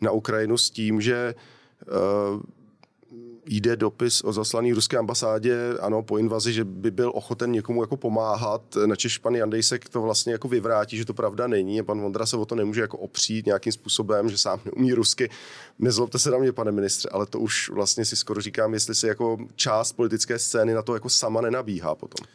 na 0.00 0.10
Ukrajinu 0.10 0.58
s 0.58 0.70
tím, 0.70 1.00
že 1.00 1.34
uh, 2.34 2.40
jde 3.46 3.76
dopis 3.76 4.24
o 4.24 4.32
zaslaný 4.32 4.72
ruské 4.72 4.98
ambasádě, 4.98 5.56
ano, 5.80 6.02
po 6.02 6.18
invazi, 6.18 6.52
že 6.52 6.64
by 6.64 6.90
byl 6.90 7.12
ochoten 7.14 7.52
někomu 7.52 7.82
jako 7.82 7.96
pomáhat, 7.96 8.76
načež 8.86 9.18
pan 9.18 9.34
Jandejsek 9.34 9.88
to 9.88 10.02
vlastně 10.02 10.32
jako 10.32 10.48
vyvrátí, 10.48 10.96
že 10.96 11.04
to 11.04 11.14
pravda 11.14 11.46
není 11.46 11.80
a 11.80 11.84
pan 11.84 12.00
Vondra 12.00 12.26
se 12.26 12.36
o 12.36 12.44
to 12.44 12.54
nemůže 12.54 12.80
jako 12.80 12.98
opřít 12.98 13.46
nějakým 13.46 13.72
způsobem, 13.72 14.30
že 14.30 14.38
sám 14.38 14.60
neumí 14.64 14.92
rusky. 14.92 15.30
Nezlobte 15.78 16.18
se 16.18 16.30
na 16.30 16.38
mě, 16.38 16.52
pane 16.52 16.72
ministře, 16.72 17.08
ale 17.12 17.26
to 17.26 17.40
už 17.40 17.70
vlastně 17.70 18.04
si 18.04 18.16
skoro 18.16 18.40
říkám, 18.40 18.74
jestli 18.74 18.94
si 18.94 19.06
jako 19.06 19.38
část 19.56 19.92
politické 19.92 20.38
scény 20.38 20.74
na 20.74 20.82
to 20.82 20.94
jako 20.94 21.08
sama 21.08 21.40
nenabíhá 21.40 21.94
potom. 21.94 22.26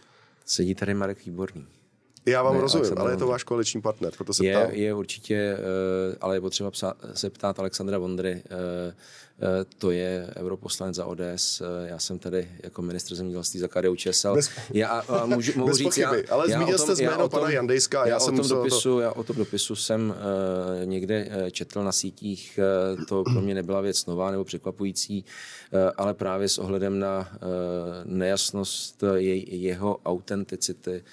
Sedí 0.46 0.76
tady 0.76 0.94
Marek 0.94 1.26
Výborný. 1.26 1.79
Já 2.26 2.44
vám 2.44 2.56
Ne, 2.56 2.62
rozumím, 2.62 2.92
ale 2.98 3.12
je 3.12 3.18
to 3.18 3.28
váš 3.28 3.44
koaliční 3.44 3.82
partner, 3.82 4.14
proto 4.18 4.34
se 4.34 4.46
Je, 4.46 4.58
ptám. 4.58 4.72
je 4.72 4.94
určitě, 4.94 5.36
eh, 5.36 6.16
ale 6.22 6.36
je 6.36 6.42
potřeba 6.42 6.72
psa, 6.72 6.94
se 7.14 7.30
ptát 7.30 7.60
Alexandra 7.60 7.98
Vondry. 7.98 8.44
eh, 8.46 8.94
eh, 9.42 9.66
To 9.78 9.92
je 9.92 10.28
europoslanec 10.36 10.96
za 10.96 11.06
ODS. 11.06 11.62
Já 11.86 12.00
jsem 12.00 12.20
tady 12.20 12.50
jako 12.64 12.82
ministr 12.82 13.16
zemědělství 13.16 13.60
za 13.60 13.68
KDU 13.68 13.96
ČSL. 13.96 14.36
Bez- 14.36 14.50
Já 14.74 14.88
a 14.88 15.26
můžu, 15.26 15.52
mohu 15.56 15.68
bez 15.68 15.78
říct, 15.78 15.98
já, 15.98 16.10
pochyby, 16.10 16.28
ale 16.28 16.46
já 16.52 16.56
zmínil 16.58 16.76
o 16.76 16.78
tom- 16.86 16.96
jste 16.96 17.04
jméno 17.04 17.30
pana 17.30 17.50
Jandejska 17.50 18.00
já 18.00 18.08
já 18.08 18.20
jsem 18.20 18.34
o 18.34 18.38
tom 18.38 18.44
musel 18.46 18.58
to- 18.58 18.64
dopisu, 18.64 19.00
Já 19.00 19.12
o 19.12 19.24
tom 19.24 19.36
dopisu 19.36 19.76
jsem 19.76 20.10
uh, 20.10 20.86
někde 20.86 21.30
četl 21.52 21.84
na 21.84 21.92
sítích. 21.92 22.60
eh, 23.02 23.06
To 23.06 23.24
pro 23.24 23.42
mě 23.42 23.56
nebyla 23.56 23.82
věc 23.82 24.06
nová 24.06 24.32
nebo 24.32 24.44
překvapující, 24.44 25.26
eh, 25.74 25.92
ale 25.98 26.14
právě 26.14 26.50
s 26.50 26.58
ohledem 26.58 27.00
na 27.00 27.30
eh, 27.34 27.38
nejasnost 28.06 29.04
je, 29.16 29.56
jeho 29.56 29.98
autenticity, 30.06 31.04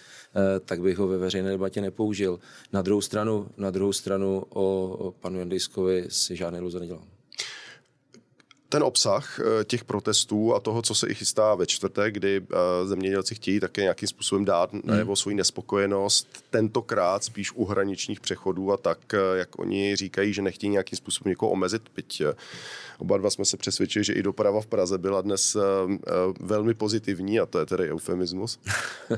tak 0.65 0.81
bych 0.81 0.99
ho 0.99 1.09
ve 1.09 1.19
veřejné 1.19 1.51
debatě 1.51 1.81
nepoužil. 1.81 2.41
Na 2.73 2.83
druhou 2.83 3.01
stranu, 3.01 3.49
na 3.57 3.71
druhou 3.71 3.93
stranu 3.93 4.45
o, 4.49 4.89
o 4.89 5.13
panu 5.13 5.39
Jandejskovi 5.39 6.07
si 6.09 6.37
žádné 6.37 6.59
iluze 6.59 6.81
nedělám. 6.81 7.16
Ten 8.69 8.83
obsah 8.83 9.41
eh, 9.41 9.65
těch 9.65 9.85
protestů 9.85 10.55
a 10.55 10.61
toho, 10.61 10.83
co 10.83 10.95
se 10.95 11.09
i 11.09 11.15
chystá 11.15 11.55
ve 11.55 11.67
čtvrtek, 11.67 12.15
kdy 12.15 12.41
eh, 12.41 12.87
zemědělci 12.87 13.35
chtějí 13.35 13.61
také 13.61 13.83
nějakým 13.83 14.09
způsobem 14.09 14.45
dát 14.45 14.71
najevo 14.85 15.17
svoji 15.17 15.37
nespokojenost, 15.37 16.29
tentokrát 16.51 17.25
spíš 17.25 17.53
u 17.55 17.65
hraničních 17.65 18.21
přechodů 18.21 18.73
a 18.73 18.77
tak, 18.77 18.99
eh, 19.15 19.19
jak 19.39 19.59
oni 19.59 19.97
říkají, 19.97 20.33
že 20.33 20.43
nechtějí 20.43 20.71
nějakým 20.71 20.97
způsobem 20.97 21.31
někoho 21.31 21.53
omezit, 21.53 21.83
byť 21.97 22.23
oba 22.99 23.19
dva 23.19 23.31
jsme 23.31 23.45
se 23.45 23.57
přesvědčili, 23.57 24.05
že 24.05 24.13
i 24.13 24.23
doprava 24.23 24.61
v 24.61 24.67
Praze 24.67 24.99
byla 24.99 25.21
dnes 25.21 25.57
velmi 26.41 26.75
pozitivní 26.75 27.41
a 27.41 27.47
to 27.47 27.59
je 27.59 27.67
tedy 27.67 27.91
eufemismus. 27.91 28.59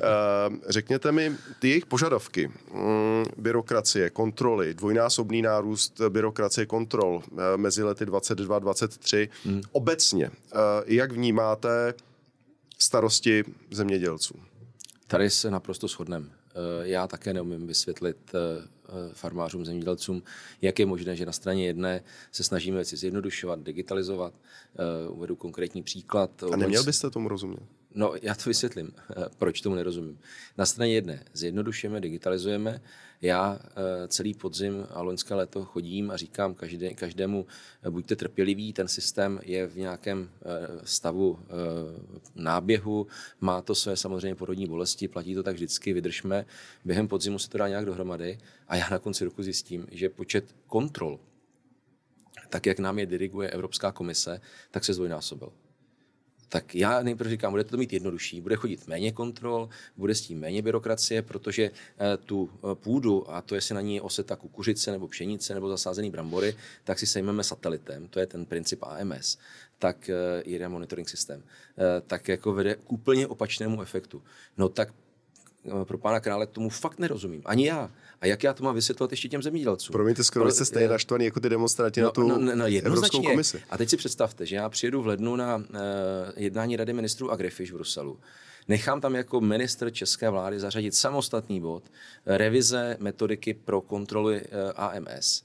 Řekněte 0.68 1.12
mi, 1.12 1.32
ty 1.58 1.68
jejich 1.68 1.86
požadavky, 1.86 2.50
mm, 2.74 3.24
byrokracie, 3.36 4.10
kontroly, 4.10 4.74
dvojnásobný 4.74 5.42
nárůst 5.42 6.00
byrokracie 6.08 6.66
kontrol 6.66 7.22
mezi 7.56 7.82
lety 7.82 8.04
22-23, 8.04 9.28
hmm. 9.44 9.62
obecně, 9.72 10.26
eh, 10.26 10.56
jak 10.86 11.12
vnímáte 11.12 11.94
starosti 12.78 13.44
zemědělců? 13.70 14.34
Tady 15.06 15.30
se 15.30 15.50
naprosto 15.50 15.88
shodneme. 15.88 16.38
Já 16.82 17.06
také 17.06 17.34
neumím 17.34 17.66
vysvětlit 17.66 18.16
eh, 18.34 18.38
eh, 18.88 18.92
farmářům, 19.12 19.64
zemědělcům, 19.64 20.22
jak 20.62 20.78
je 20.78 20.86
možné, 20.86 21.16
že 21.16 21.26
na 21.26 21.32
straně 21.32 21.66
jedné 21.66 22.02
se 22.32 22.44
snažíme 22.44 22.76
věci 22.76 22.96
zjednodušovat, 22.96 23.60
digitalizovat. 23.62 24.34
Eh, 24.78 25.08
Uvedu 25.08 25.36
konkrétní 25.36 25.82
příklad. 25.82 26.42
A 26.52 26.56
neměl 26.56 26.84
byste 26.84 27.10
tomu 27.10 27.28
rozumět? 27.28 27.62
No, 27.94 28.14
já 28.22 28.34
to 28.34 28.50
vysvětlím, 28.50 28.92
eh, 28.96 29.14
proč 29.38 29.60
tomu 29.60 29.76
nerozumím. 29.76 30.18
Na 30.58 30.66
straně 30.66 30.94
jedné 30.94 31.24
zjednodušujeme, 31.32 32.00
digitalizujeme. 32.00 32.82
Já 33.22 33.58
eh, 33.62 34.08
celý 34.08 34.34
podzim 34.34 34.86
a 34.90 35.02
loňské 35.02 35.34
léto 35.34 35.64
chodím 35.64 36.10
a 36.10 36.16
říkám 36.16 36.54
každé, 36.54 36.94
každému, 36.94 37.46
eh, 37.82 37.90
buďte 37.90 38.16
trpěliví, 38.16 38.72
ten 38.72 38.88
systém 38.88 39.40
je 39.42 39.66
v 39.66 39.76
nějakém 39.76 40.30
stavu 40.84 41.38
náběhu, 42.34 43.06
má 43.40 43.62
to 43.62 43.74
své 43.74 43.96
samozřejmě 43.96 44.34
porodní 44.34 44.66
bolesti, 44.66 45.08
platí 45.08 45.34
to 45.34 45.42
tak 45.42 45.54
vždycky, 45.54 45.92
vydržme. 45.92 46.46
Během 46.84 47.08
podzimu 47.08 47.38
se 47.38 47.50
to 47.50 47.58
dá 47.58 47.68
nějak 47.68 47.84
dohromady 47.84 48.38
a 48.68 48.76
já 48.76 48.88
na 48.90 48.98
konci 48.98 49.24
roku 49.24 49.42
zjistím, 49.42 49.86
že 49.90 50.08
počet 50.08 50.54
kontrol, 50.66 51.20
tak 52.48 52.66
jak 52.66 52.78
nám 52.78 52.98
je 52.98 53.06
diriguje 53.06 53.50
Evropská 53.50 53.92
komise, 53.92 54.40
tak 54.70 54.84
se 54.84 54.94
zdvojnásobil 54.94 55.52
tak 56.48 56.74
já 56.74 57.02
nejprve 57.02 57.30
říkám, 57.30 57.52
bude 57.52 57.64
to 57.64 57.76
mít 57.76 57.92
jednodušší, 57.92 58.40
bude 58.40 58.56
chodit 58.56 58.86
méně 58.86 59.12
kontrol, 59.12 59.68
bude 59.96 60.14
s 60.14 60.20
tím 60.20 60.38
méně 60.38 60.62
byrokracie, 60.62 61.22
protože 61.22 61.70
eh, 61.70 62.16
tu 62.16 62.50
eh, 62.52 62.74
půdu, 62.74 63.30
a 63.30 63.42
to 63.42 63.54
jestli 63.54 63.74
na 63.74 63.80
ní 63.80 63.94
je 63.94 64.02
oseta 64.02 64.36
kukuřice 64.36 64.90
nebo 64.90 65.08
pšenice 65.08 65.54
nebo 65.54 65.68
zasázený 65.68 66.10
brambory, 66.10 66.56
tak 66.84 66.98
si 66.98 67.06
sejmeme 67.06 67.44
satelitem, 67.44 68.08
to 68.08 68.20
je 68.20 68.26
ten 68.26 68.46
princip 68.46 68.82
AMS, 68.82 69.38
tak 69.78 70.08
eh, 70.08 70.42
jede 70.44 70.68
monitoring 70.68 71.08
systém, 71.08 71.42
tak 72.06 72.28
jako 72.28 72.52
vede 72.52 72.74
k 72.74 72.92
úplně 72.92 73.26
opačnému 73.26 73.82
efektu. 73.82 74.22
No 74.56 74.68
tak 74.68 74.88
pro 75.84 75.98
pána 75.98 76.20
krále 76.20 76.46
tomu 76.46 76.68
fakt 76.68 76.98
nerozumím. 76.98 77.42
Ani 77.44 77.66
já. 77.66 77.90
A 78.20 78.26
jak 78.26 78.42
já 78.42 78.52
to 78.52 78.64
mám 78.64 78.74
vysvětlovat 78.74 79.10
ještě 79.10 79.28
těm 79.28 79.42
zemědělcům? 79.42 79.92
Promiňte, 79.92 80.24
skoro 80.24 80.44
Pro- 80.44 80.52
jste 80.52 80.64
stejně 80.64 80.86
eh, 80.86 80.90
naštvaný 80.90 81.24
jako 81.24 81.40
ty 81.40 81.48
demonstranti 81.48 82.00
na 82.00 82.10
tu 82.10 82.22
no, 82.22 82.38
no, 82.38 82.42
Evropskou 82.50 82.68
jednoznačně. 82.68 83.28
komisi. 83.30 83.62
A 83.70 83.78
teď 83.78 83.88
si 83.88 83.96
představte, 83.96 84.46
že 84.46 84.56
já 84.56 84.68
přijedu 84.68 85.02
v 85.02 85.06
lednu 85.06 85.36
na 85.36 85.56
uh, 85.56 85.64
jednání 86.36 86.76
Rady 86.76 86.92
ministrů 86.92 87.30
Agrifish 87.30 87.70
v 87.70 87.74
Bruselu. 87.74 88.18
Nechám 88.68 89.00
tam 89.00 89.14
jako 89.14 89.40
ministr 89.40 89.90
české 89.90 90.30
vlády 90.30 90.60
zařadit 90.60 90.94
samostatný 90.94 91.60
bod 91.60 91.82
eh, 92.26 92.38
revize 92.38 92.96
metodiky 93.00 93.54
pro 93.54 93.80
kontroly 93.80 94.40
eh, 94.40 94.72
AMS. 94.72 95.42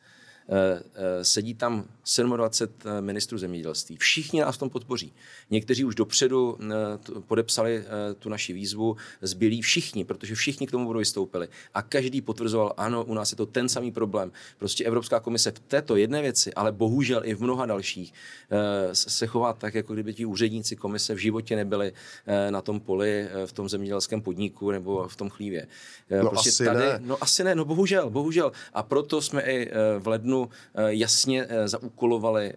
Eh, 0.49 0.83
eh, 0.95 1.23
Sedí 1.23 1.53
tam 1.53 1.85
27 2.03 3.05
ministrů 3.05 3.37
zemědělství. 3.37 3.97
Všichni 3.97 4.41
nás 4.41 4.55
v 4.55 4.59
tom 4.59 4.69
podpoří. 4.69 5.13
Někteří 5.49 5.85
už 5.85 5.95
dopředu 5.95 6.57
eh, 6.61 6.65
podepsali 7.27 7.77
eh, 7.77 8.13
tu 8.13 8.29
naši 8.29 8.53
výzvu, 8.53 8.95
zbylí 9.21 9.61
všichni, 9.61 10.05
protože 10.05 10.35
všichni 10.35 10.67
k 10.67 10.71
tomu 10.71 10.85
budou 10.85 10.99
vystoupili. 10.99 11.47
A 11.73 11.81
každý 11.81 12.21
potvrzoval, 12.21 12.73
ano, 12.77 13.03
u 13.03 13.13
nás 13.13 13.31
je 13.31 13.37
to 13.37 13.45
ten 13.45 13.69
samý 13.69 13.91
problém. 13.91 14.31
Prostě 14.57 14.83
Evropská 14.85 15.19
komise 15.19 15.51
v 15.51 15.59
této 15.59 15.95
jedné 15.95 16.21
věci, 16.21 16.53
ale 16.53 16.71
bohužel 16.71 17.21
i 17.23 17.33
v 17.35 17.41
mnoha 17.43 17.65
dalších, 17.65 18.13
eh, 18.51 18.95
se 18.95 19.27
chová 19.27 19.53
tak, 19.53 19.73
jako 19.75 19.93
kdyby 19.93 20.13
ti 20.13 20.25
úředníci 20.25 20.75
komise 20.75 21.13
v 21.13 21.17
životě 21.17 21.55
nebyli 21.55 21.93
eh, 22.25 22.51
na 22.51 22.61
tom 22.61 22.79
poli, 22.79 23.27
eh, 23.31 23.47
v 23.47 23.53
tom 23.53 23.69
zemědělském 23.69 24.21
podniku 24.21 24.71
nebo 24.71 25.07
v 25.07 25.15
tom 25.15 25.29
chlívě. 25.29 25.67
Eh, 26.09 26.23
No 26.23 26.31
asi 26.39 26.63
ne. 26.65 26.99
No 26.99 27.17
asi 27.21 27.43
ne, 27.43 27.55
no 27.55 27.65
bohužel, 27.65 28.09
bohužel. 28.09 28.51
A 28.73 28.83
proto 28.83 29.21
jsme 29.21 29.41
i 29.41 29.67
eh, 29.69 29.99
v 29.99 30.07
lednu 30.07 30.49
eh, 30.75 30.83
jasně 30.93 31.45
eh, 31.49 31.67
zaúkolovali 31.67 31.92
eh, 32.01 32.53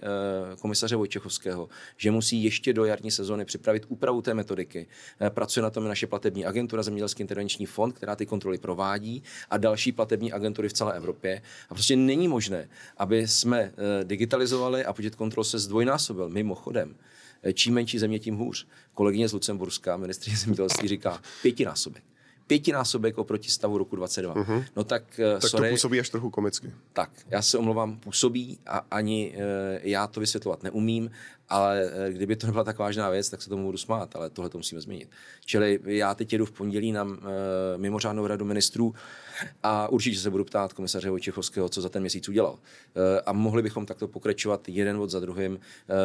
komisaře 0.61 0.97
Vojčechovského, 0.97 1.69
že 1.97 2.11
musí 2.11 2.45
ještě 2.45 2.73
do 2.73 2.85
jarní 2.85 3.11
sezóny 3.11 3.45
připravit 3.45 3.85
úpravu 3.89 4.23
té 4.23 4.35
metodiky. 4.35 4.87
Eh, 5.21 5.31
Pracuje 5.31 5.63
na 5.63 5.71
tom 5.71 5.85
naše 5.85 6.07
platební 6.07 6.47
agentura, 6.47 6.83
Zemědělský 6.83 7.21
intervenční 7.21 7.67
fond, 7.67 7.93
která 7.93 8.17
ty 8.17 8.27
kontroly 8.27 8.59
provádí 8.59 9.23
a 9.51 9.57
další 9.57 9.93
platební 9.93 10.33
agentury 10.33 10.69
v 10.69 10.73
celé 10.73 10.97
Evropě. 10.97 11.43
A 11.69 11.75
prostě 11.75 11.97
není 11.97 12.29
možné, 12.29 12.69
aby 12.97 13.29
jsme 13.29 13.61
eh, 13.61 14.05
digitalizovali 14.05 14.85
a 14.85 14.93
počet 14.93 15.15
kontrol 15.15 15.45
se 15.45 15.59
zdvojnásobil. 15.59 16.29
Mimochodem, 16.29 16.97
čím 17.53 17.75
menší 17.75 17.99
země, 17.99 18.19
tím 18.19 18.37
hůř. 18.37 18.67
Kolegyně 18.95 19.29
z 19.29 19.33
Lucemburska, 19.33 19.97
ministrině 19.97 20.37
zemědělství, 20.37 20.89
říká 20.89 21.21
pětinásobek 21.43 22.03
pětinásobek 22.47 23.19
oproti 23.19 23.51
stavu 23.51 23.79
roku 23.79 23.97
22. 23.97 24.35
Uh-huh. 24.35 24.65
No 24.77 24.85
tak, 24.85 25.03
uh, 25.35 25.41
Tak 25.41 25.51
sorry, 25.51 25.69
to 25.69 25.75
působí 25.75 26.01
až 26.01 26.09
trochu 26.11 26.31
komicky. 26.31 26.73
tak, 26.93 27.11
já 27.29 27.43
se 27.43 27.59
omlouvám, 27.59 27.97
působí 27.97 28.59
a 28.67 28.87
ani 28.91 29.35
e, 29.37 29.81
já 29.83 30.07
to 30.07 30.21
vysvětlovat 30.21 30.63
neumím 30.63 31.11
Ale 31.49 31.91
eh, 31.93 32.13
kdyby 32.13 32.37
to 32.37 32.47
nebyla 32.47 32.65
tak 32.65 32.79
vážná 32.79 33.11
věc, 33.11 33.31
tak 33.31 33.43
se 33.43 33.49
tomu 33.49 33.67
budu 33.67 33.79
smát, 33.79 34.17
ale 34.17 34.31
tohle 34.31 34.51
to 34.51 34.59
musíme 34.59 34.81
změnit. 34.81 35.11
Čili 35.45 35.81
já 35.85 36.15
teď 36.15 36.33
jedu 36.33 36.47
v 36.47 36.53
pondělí 36.53 36.93
na 36.93 37.03
uh, 37.05 37.19
mimořádnou 37.77 38.27
radu 38.27 38.45
ministrů 38.45 38.95
a 39.63 39.89
určitě 39.89 40.19
se 40.19 40.31
budu 40.31 40.45
ptát 40.45 40.73
komisaře 40.73 41.11
Vojčechovského, 41.11 41.69
co 41.69 41.81
za 41.81 41.89
ten 41.89 42.03
měsíc 42.03 42.29
udělal. 42.29 42.53
Uh, 42.53 42.59
a 43.27 43.33
mohli 43.33 43.63
bychom 43.63 43.87
takto 43.87 44.09
pokračovat 44.09 44.69
jeden 44.69 44.97
od 44.97 45.11
za 45.11 45.21
druhým. 45.21 45.53
Uh, 45.53 45.59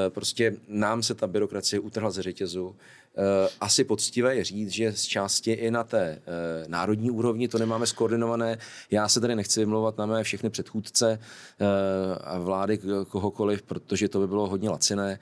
prostě 0.09 0.55
nám 0.67 1.03
se 1.03 1.15
ta 1.15 1.27
byrokracie 1.27 1.79
utrhla 1.79 2.11
ze 2.11 2.23
řetězu. 2.23 2.75
Asi 3.61 3.83
poctivé 3.83 4.35
je 4.35 4.43
říct, 4.43 4.69
že 4.69 4.93
z 4.93 5.03
části 5.03 5.51
i 5.51 5.71
na 5.71 5.83
té 5.83 6.21
národní 6.67 7.11
úrovni 7.11 7.47
to 7.47 7.57
nemáme 7.57 7.87
skoordinované. 7.87 8.57
Já 8.91 9.07
se 9.07 9.21
tady 9.21 9.35
nechci 9.35 9.59
vymlouvat 9.59 9.97
na 9.97 10.05
mé 10.05 10.23
všechny 10.23 10.49
předchůdce 10.49 11.19
a 12.23 12.39
vlády 12.39 12.79
kohokoliv, 13.07 13.61
protože 13.61 14.09
to 14.09 14.19
by 14.19 14.27
bylo 14.27 14.47
hodně 14.47 14.69
laciné. 14.69 15.19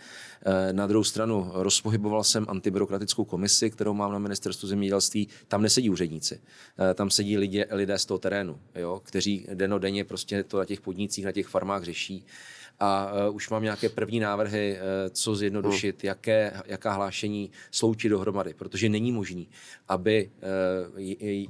Na 0.71 0.87
druhou 0.87 1.03
stranu 1.03 1.51
rozpohyboval 1.53 2.23
jsem 2.23 2.45
antibyrokratickou 2.49 3.25
komisi, 3.25 3.69
kterou 3.69 3.93
mám 3.93 4.11
na 4.11 4.19
ministerstvu 4.19 4.67
zemědělství. 4.67 5.27
Tam 5.47 5.61
nesedí 5.61 5.89
úředníci, 5.89 6.41
tam 6.93 7.09
sedí 7.09 7.37
lidé, 7.37 7.65
lidé 7.71 7.99
z 7.99 8.05
toho 8.05 8.17
terénu, 8.17 8.59
jo, 8.75 9.01
kteří 9.05 9.47
denodenně 9.53 10.05
prostě 10.05 10.43
to 10.43 10.57
na 10.57 10.65
těch 10.65 10.81
podnicích, 10.81 11.25
na 11.25 11.31
těch 11.31 11.47
farmách 11.47 11.83
řeší 11.83 12.25
a 12.79 13.11
uh, 13.27 13.35
už 13.35 13.49
mám 13.49 13.63
nějaké 13.63 13.89
první 13.89 14.19
návrhy, 14.19 14.77
uh, 14.77 15.09
co 15.11 15.35
zjednodušit, 15.35 16.03
hmm. 16.03 16.07
jaké, 16.07 16.61
jaká 16.65 16.93
hlášení 16.93 17.51
sloučit 17.71 18.09
dohromady, 18.09 18.53
protože 18.53 18.89
není 18.89 19.11
možný, 19.11 19.47
aby 19.87 20.29
uh, 20.95 20.99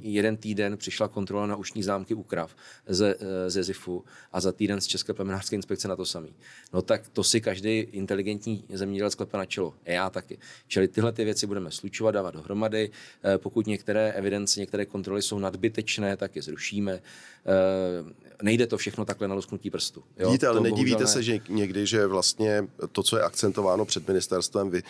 jeden 0.02 0.36
týden 0.36 0.76
přišla 0.76 1.08
kontrola 1.08 1.46
na 1.46 1.56
ušní 1.56 1.82
zámky 1.82 2.14
u 2.14 2.22
krav 2.22 2.56
ze, 2.86 3.14
uh, 3.14 3.22
ze 3.46 3.62
ZIFu 3.62 4.04
a 4.32 4.40
za 4.40 4.52
týden 4.52 4.80
z 4.80 4.86
České 4.86 5.12
plemenářské 5.12 5.56
inspekce 5.56 5.88
na 5.88 5.96
to 5.96 6.06
samý. 6.06 6.34
No 6.72 6.82
tak 6.82 7.08
to 7.08 7.24
si 7.24 7.40
každý 7.40 7.78
inteligentní 7.78 8.64
zemědělec 8.72 9.14
klepe 9.14 9.36
na 9.36 9.46
čelo. 9.46 9.74
Já 9.84 10.10
taky. 10.10 10.38
Čili 10.68 10.88
tyhle 10.88 11.12
ty 11.12 11.24
věci 11.24 11.46
budeme 11.46 11.70
slučovat, 11.70 12.14
dávat 12.14 12.34
dohromady. 12.34 12.90
Uh, 12.90 13.30
pokud 13.36 13.66
některé 13.66 14.12
evidence, 14.12 14.60
některé 14.60 14.86
kontroly 14.86 15.22
jsou 15.22 15.38
nadbytečné, 15.38 16.16
tak 16.16 16.36
je 16.36 16.42
zrušíme. 16.42 16.94
Uh, 16.94 18.10
nejde 18.42 18.66
to 18.66 18.78
všechno 18.78 19.04
takhle 19.04 19.28
na 19.28 19.34
lusknutí 19.34 19.70
prstu. 19.70 20.04
Jo? 20.18 20.30
Vidíte, 20.30 20.46
ale 20.46 20.60
nedívíte 20.60 21.06
se, 21.06 21.19
že 21.22 21.38
někdy, 21.48 21.86
že 21.86 22.06
vlastně 22.06 22.68
to, 22.92 23.02
co 23.02 23.16
je 23.16 23.22
akcentováno 23.22 23.84
před 23.84 24.08
ministerstvem, 24.08 24.70
vy, 24.70 24.82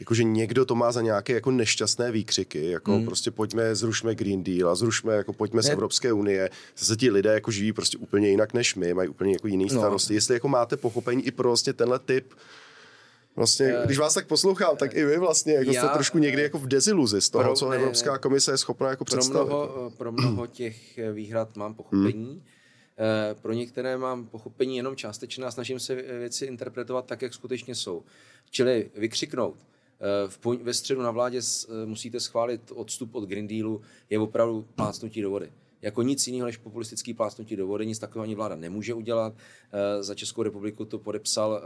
jakože 0.00 0.24
někdo 0.24 0.64
to 0.64 0.74
má 0.74 0.92
za 0.92 1.00
nějaké 1.00 1.32
jako 1.32 1.50
nešťastné 1.50 2.12
výkřiky, 2.12 2.70
jako 2.70 2.92
hmm. 2.92 3.04
prostě 3.04 3.30
pojďme, 3.30 3.74
zrušme 3.74 4.14
Green 4.14 4.44
Deal 4.44 4.70
a 4.70 4.74
zrušme, 4.74 5.14
jako 5.14 5.32
pojďme 5.32 5.62
z 5.62 5.68
Evropské 5.68 6.12
unie. 6.12 6.50
Zase 6.78 6.96
ti 6.96 7.10
lidé 7.10 7.32
jako 7.32 7.50
žijí 7.50 7.72
prostě 7.72 7.98
úplně 7.98 8.28
jinak 8.28 8.54
než 8.54 8.74
my, 8.74 8.94
mají 8.94 9.08
úplně 9.08 9.32
jako 9.32 9.46
jiný 9.46 9.66
no. 9.72 9.80
starosti. 9.80 10.12
No. 10.12 10.16
Jestli 10.16 10.34
jako 10.34 10.48
máte 10.48 10.76
pochopení 10.76 11.26
i 11.26 11.30
pro 11.30 11.48
vlastně 11.48 11.72
tenhle 11.72 11.98
typ 11.98 12.34
Vlastně, 13.36 13.78
uh, 13.78 13.84
když 13.84 13.98
vás 13.98 14.14
tak 14.14 14.26
poslouchám, 14.26 14.76
tak 14.76 14.94
i 14.94 15.04
vy 15.04 15.18
vlastně 15.18 15.54
jako 15.54 15.70
já, 15.70 15.82
jste 15.82 15.94
trošku 15.94 16.18
někdy 16.18 16.42
jako 16.42 16.58
v 16.58 16.66
deziluzi 16.66 17.20
z 17.20 17.30
toho, 17.30 17.44
pro, 17.44 17.54
co 17.54 17.70
Evropská 17.70 18.18
komise 18.18 18.52
je 18.52 18.58
schopná 18.58 18.90
jako 18.90 19.04
představit. 19.04 19.46
Pro 19.46 19.46
mnoho, 19.46 19.90
pro 19.90 20.12
mnoho 20.12 20.46
těch 20.46 20.98
výhrad 21.12 21.56
mám 21.56 21.74
pochopení. 21.74 22.24
Hmm 22.24 22.42
Eh, 22.44 22.53
pro 23.42 23.52
některé 23.52 23.96
mám 23.96 24.26
pochopení 24.26 24.76
jenom 24.76 24.96
částečné 24.96 25.46
a 25.46 25.50
snažím 25.50 25.80
se 25.80 25.94
věci 25.94 26.46
interpretovat 26.46 27.06
tak, 27.06 27.22
jak 27.22 27.34
skutečně 27.34 27.74
jsou. 27.74 28.04
Čili 28.50 28.90
vykřiknout, 28.94 29.56
eh, 29.58 30.28
v 30.28 30.62
ve 30.62 30.74
středu 30.74 31.02
na 31.02 31.10
vládě 31.10 31.40
eh, 31.40 31.86
musíte 31.86 32.20
schválit 32.20 32.72
odstup 32.74 33.14
od 33.14 33.24
Green 33.24 33.46
Dealu, 33.46 33.82
je 34.10 34.18
opravdu 34.18 34.68
plácnutí 34.74 35.22
do 35.22 35.30
vody 35.30 35.52
jako 35.84 36.02
nic 36.02 36.26
jiného 36.26 36.46
než 36.46 36.56
populistický 36.56 37.14
plácnutí 37.14 37.56
do 37.56 37.66
vody, 37.66 37.86
nic 37.86 37.98
takového 37.98 38.22
ani 38.22 38.34
vláda 38.34 38.56
nemůže 38.56 38.94
udělat. 38.94 39.34
Za 40.00 40.14
Českou 40.14 40.42
republiku 40.42 40.84
to 40.84 40.98
podepsal 40.98 41.62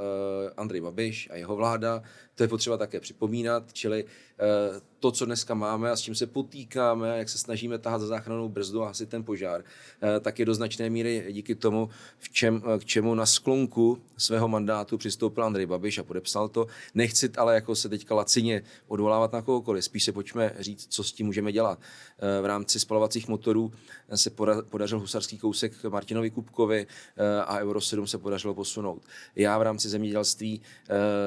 Andrej 0.56 0.80
Babiš 0.80 1.28
a 1.30 1.36
jeho 1.36 1.56
vláda. 1.56 2.02
To 2.34 2.42
je 2.42 2.48
potřeba 2.48 2.76
také 2.76 3.00
připomínat, 3.00 3.72
čili 3.72 4.04
Eh, 4.40 4.80
to, 5.00 5.12
co 5.12 5.24
dneska 5.26 5.54
máme 5.54 5.90
a 5.90 5.96
s 5.96 6.00
čím 6.00 6.14
se 6.14 6.26
potýkáme, 6.26 7.18
jak 7.18 7.28
se 7.28 7.38
snažíme 7.38 7.78
tahat 7.78 8.00
za 8.00 8.06
záchranou 8.06 8.48
brzdu 8.48 8.82
a 8.82 8.86
hasit 8.86 9.08
ten 9.08 9.24
požár, 9.24 9.64
eh, 10.02 10.20
tak 10.20 10.38
je 10.38 10.44
do 10.44 10.54
značné 10.54 10.90
míry 10.90 11.26
díky 11.30 11.54
tomu, 11.54 11.88
v 12.18 12.28
čem, 12.28 12.62
eh, 12.64 12.78
k 12.78 12.84
čemu 12.84 13.14
na 13.14 13.26
sklonku 13.26 13.98
svého 14.16 14.48
mandátu 14.48 14.98
přistoupil 14.98 15.44
Andrej 15.44 15.66
Babiš 15.66 15.98
a 15.98 16.02
podepsal 16.02 16.48
to. 16.48 16.66
Nechci 16.94 17.30
ale 17.36 17.54
jako 17.54 17.74
se 17.74 17.88
teďka 17.88 18.14
lacině 18.14 18.62
odvolávat 18.86 19.32
na 19.32 19.42
kohokoliv, 19.42 19.84
spíš 19.84 20.04
se 20.04 20.12
pojďme 20.12 20.54
říct, 20.58 20.86
co 20.90 21.04
s 21.04 21.12
tím 21.12 21.26
můžeme 21.26 21.52
dělat. 21.52 21.78
V 22.42 22.44
rámci 22.44 22.80
spalovacích 22.80 23.28
motorů 23.28 23.72
se 24.14 24.30
podařil 24.70 25.00
husarský 25.00 25.38
kousek 25.38 25.84
Martinovi 25.88 26.30
Kupkovi 26.30 26.86
a 27.44 27.58
Euro 27.58 27.80
7 27.80 28.06
se 28.06 28.18
podařilo 28.18 28.54
posunout. 28.54 29.02
Já 29.36 29.58
v 29.58 29.62
rámci 29.62 29.88
zemědělství 29.88 30.60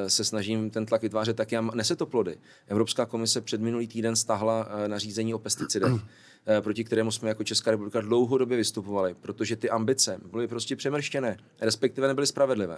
se 0.07 0.23
snažím 0.23 0.69
ten 0.69 0.85
tlak 0.85 1.01
vytvářet 1.01 1.37
tak, 1.37 1.51
já 1.51 1.61
nese 1.61 1.95
to 1.95 2.05
plody. 2.05 2.37
Evropská 2.67 3.05
komise 3.05 3.41
před 3.41 3.61
minulý 3.61 3.87
týden 3.87 4.15
stahla 4.15 4.67
eh, 4.69 4.87
nařízení 4.87 5.33
o 5.33 5.39
pesticidech, 5.39 5.91
eh, 6.47 6.61
proti 6.61 6.83
kterému 6.83 7.11
jsme 7.11 7.29
jako 7.29 7.43
Česká 7.43 7.71
republika 7.71 8.01
dlouhodobě 8.01 8.57
vystupovali, 8.57 9.13
protože 9.21 9.55
ty 9.55 9.69
ambice 9.69 10.17
byly 10.31 10.47
prostě 10.47 10.75
přemrštěné, 10.75 11.37
respektive 11.61 12.07
nebyly 12.07 12.27
spravedlivé. 12.27 12.77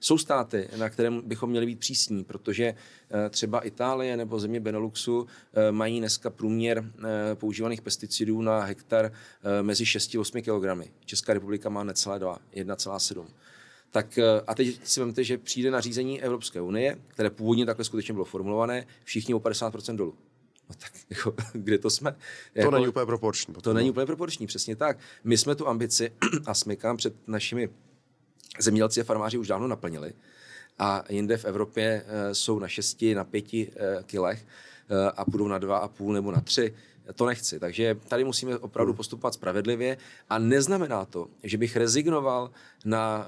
Jsou 0.00 0.18
státy, 0.18 0.68
na 0.76 0.88
kterém 0.88 1.22
bychom 1.24 1.50
měli 1.50 1.66
být 1.66 1.78
přísní, 1.78 2.24
protože 2.24 2.64
eh, 2.64 3.30
třeba 3.30 3.60
Itálie 3.60 4.16
nebo 4.16 4.40
země 4.40 4.60
Beneluxu 4.60 5.26
mají 5.70 5.98
dneska 5.98 6.30
průměr 6.30 6.92
používaných 7.34 7.82
pesticidů 7.82 8.42
na 8.42 8.60
hektar 8.60 9.12
mezi 9.62 9.86
6 9.86 10.14
a 10.14 10.20
8 10.20 10.42
kg. 10.42 10.90
Česká 11.04 11.34
republika 11.34 11.68
má 11.68 11.84
necelé 11.84 12.18
2, 12.18 12.38
1,7. 12.54 13.26
Tak 13.90 14.18
eh, 14.18 14.40
a 14.46 14.54
teď 14.54 14.80
si 14.84 15.00
vemte, 15.00 15.24
že 15.24 15.38
přijde 15.38 15.70
na 15.70 15.80
řízení 15.80 16.22
Evropské 16.22 16.60
unie, 16.60 16.98
které 17.08 17.30
původně 17.30 17.66
takhle 17.66 17.84
skutečně 17.84 18.14
bylo 18.14 18.24
formulované, 18.24 18.86
všichni 19.04 19.34
o 19.34 19.38
50% 19.38 19.96
dolů. 19.96 20.14
No 20.68 20.74
tak 20.78 20.92
jako, 21.10 21.34
kde 21.52 21.78
to 21.78 21.90
jsme? 21.90 22.12
To 22.12 22.18
jako, 22.54 22.70
není 22.70 22.88
úplně 22.88 23.06
proporční. 23.06 23.54
To 23.54 23.74
není 23.74 23.90
úplně 23.90 24.06
proporční, 24.06 24.46
přesně 24.46 24.76
tak. 24.76 24.98
My 25.24 25.38
jsme 25.38 25.54
tu 25.54 25.68
ambici 25.68 26.12
a 26.46 26.54
smykám 26.54 26.96
před 26.96 27.28
našimi 27.28 27.68
zemědělci 28.58 29.00
a 29.00 29.04
farmáři 29.04 29.38
už 29.38 29.48
dávno 29.48 29.68
naplnili 29.68 30.12
a 30.80 31.04
jinde 31.08 31.36
v 31.36 31.44
Evropě 31.44 32.04
uh, 32.04 32.32
jsou 32.32 32.58
na 32.58 32.68
6, 32.68 33.04
na 33.14 33.24
5 33.24 33.44
uh, 33.52 33.60
eh, 33.60 34.02
kilech 34.06 34.46
uh, 34.90 34.96
a 35.16 35.24
půjdou 35.24 35.48
na 35.48 35.60
2,5 35.60 36.12
nebo 36.12 36.32
na 36.32 36.40
3 36.40 36.74
to 37.14 37.26
nechci. 37.26 37.60
Takže 37.60 37.96
tady 38.08 38.24
musíme 38.24 38.58
opravdu 38.58 38.94
postupovat 38.94 39.34
spravedlivě 39.34 39.96
a 40.30 40.38
neznamená 40.38 41.04
to, 41.04 41.26
že 41.42 41.58
bych 41.58 41.76
rezignoval 41.76 42.50
na 42.84 43.26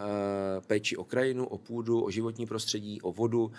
péči 0.66 0.96
o 0.96 1.04
krajinu, 1.04 1.46
o 1.46 1.58
půdu, 1.58 2.04
o 2.04 2.10
životní 2.10 2.46
prostředí, 2.46 3.00
o 3.00 3.12
vodu. 3.12 3.52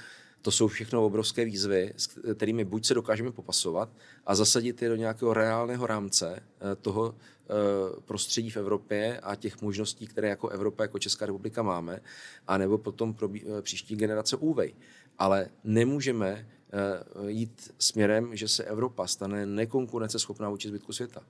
To 0.44 0.52
jsou 0.52 0.68
všechno 0.68 1.06
obrovské 1.06 1.46
výzvy, 1.46 1.94
s 1.98 2.08
kterými 2.08 2.66
buď 2.66 2.86
se 2.86 2.94
dokážeme 2.94 3.32
popasovat 3.32 3.90
a 4.26 4.36
zasadit 4.36 4.82
je 4.82 4.90
do 4.90 4.96
nějakého 4.96 5.34
reálného 5.34 5.88
rámce 5.88 6.32
uh, 6.32 6.68
toho 6.82 7.10
uh, 7.10 8.00
prostředí 8.06 8.50
v 8.50 8.58
Evropě 8.58 9.20
a 9.20 9.36
těch 9.36 9.62
možností, 9.62 10.08
které 10.08 10.30
jako 10.30 10.50
Evropa, 10.50 10.84
jako 10.84 11.00
Česká 11.00 11.26
republika 11.26 11.64
máme, 11.64 12.02
anebo 12.48 12.78
potom 12.78 13.14
pro 13.14 13.30
příští 13.62 13.96
generace 13.96 14.36
úvej. 14.36 14.76
Ale 15.18 15.50
nemůžeme 15.64 16.46
Eh, 16.76 17.32
jít 17.32 17.74
směrem, 17.80 18.36
že 18.36 18.48
se 18.48 18.64
Evropa 18.64 19.08
stane 19.08 19.46
nekonkurenceschopná 19.46 20.50
vůči 20.50 20.68
zbytku 20.68 20.94
světa. 20.94 21.22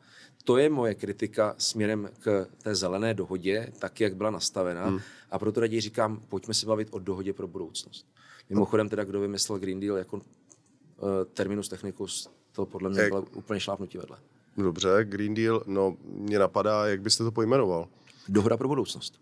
To 0.43 0.57
je 0.57 0.69
moje 0.69 0.95
kritika 0.95 1.55
směrem 1.57 2.09
k 2.19 2.47
té 2.63 2.75
zelené 2.75 3.13
dohodě, 3.13 3.71
tak, 3.79 4.01
jak 4.01 4.15
byla 4.15 4.31
nastavena. 4.31 4.85
Hmm. 4.85 4.99
A 5.31 5.39
proto 5.39 5.59
raději 5.59 5.81
říkám, 5.81 6.21
pojďme 6.29 6.53
se 6.53 6.65
bavit 6.65 6.87
o 6.91 6.99
dohodě 6.99 7.33
pro 7.33 7.47
budoucnost. 7.47 8.07
Mimochodem 8.49 8.89
teda, 8.89 9.03
kdo 9.03 9.19
vymyslel 9.19 9.59
Green 9.59 9.79
Deal 9.79 9.97
jako 9.97 10.17
uh, 10.17 10.21
terminus 11.33 11.69
technicus, 11.69 12.29
to 12.51 12.65
podle 12.65 12.89
mě 12.89 13.07
bylo 13.07 13.25
úplně 13.35 13.59
šlápnutí 13.59 13.97
vedle. 13.97 14.17
Dobře, 14.57 14.89
Green 15.03 15.33
Deal, 15.33 15.63
no 15.67 15.97
mě 16.03 16.39
napadá, 16.39 16.87
jak 16.87 17.01
byste 17.01 17.23
to 17.23 17.31
pojmenoval? 17.31 17.87
Dohoda 18.27 18.57
pro 18.57 18.67
budoucnost. 18.67 19.21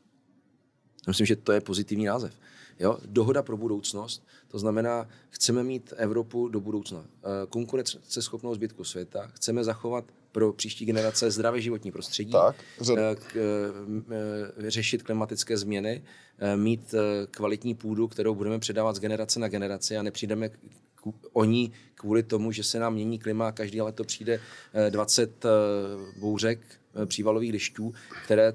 Myslím, 1.08 1.26
že 1.26 1.36
to 1.36 1.52
je 1.52 1.62
pozitivní 1.62 2.06
název. 2.06 2.34
Jo? 2.80 2.98
Dohoda 3.06 3.44
pro 3.44 3.58
budoucnost, 3.58 4.28
to 4.48 4.60
znamená, 4.60 5.08
chceme 5.30 5.64
mít 5.64 5.94
Evropu 5.98 6.48
do 6.48 6.60
budoucna. 6.60 7.06
Eh, 7.06 7.48
konkurenceschopnou 7.50 8.56
zbytku 8.56 8.84
světa, 8.84 9.28
chceme 9.28 9.64
zachovat 9.64 10.06
pro 10.32 10.54
příští 10.54 10.86
generace 10.86 11.32
zdravé 11.32 11.62
životní 11.62 11.92
prostředí, 11.92 12.32
tak, 12.32 12.56
eh, 12.98 13.16
k, 13.16 13.36
eh, 13.36 14.72
řešit 14.72 15.04
klimatické 15.04 15.58
změny, 15.58 16.04
mít 16.56 16.96
kvalitní 17.32 17.76
půdu, 17.76 18.08
kterou 18.08 18.36
budeme 18.36 18.60
předávat 18.60 18.96
z 18.96 19.00
generace 19.00 19.40
na 19.40 19.48
generaci 19.48 19.98
a 19.98 20.04
nepřijdeme 20.04 20.50
o 21.34 21.44
ní 21.44 21.72
kvůli 21.96 22.24
tomu, 22.24 22.52
že 22.52 22.64
se 22.64 22.80
nám 22.80 22.94
mění 22.94 23.20
klima 23.20 23.48
a 23.48 23.52
každý 23.52 23.82
leto 23.82 24.04
přijde 24.04 24.40
20 24.90 25.46
bouřek, 26.20 26.60
přívalových 27.06 27.52
dešťů, 27.52 27.94
které 28.26 28.54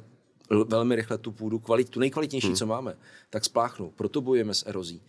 velmi 0.68 0.96
rychle 0.96 1.18
tu 1.18 1.32
půdu, 1.32 1.58
kvalit, 1.58 1.88
tu 1.88 2.00
nejkvalitnější, 2.00 2.46
hmm. 2.46 2.56
co 2.56 2.66
máme, 2.66 2.96
tak 3.30 3.44
spláchnou. 3.44 3.90
Proto 3.90 4.20
bojujeme 4.20 4.54
s 4.54 4.66
erozí. 4.66 5.02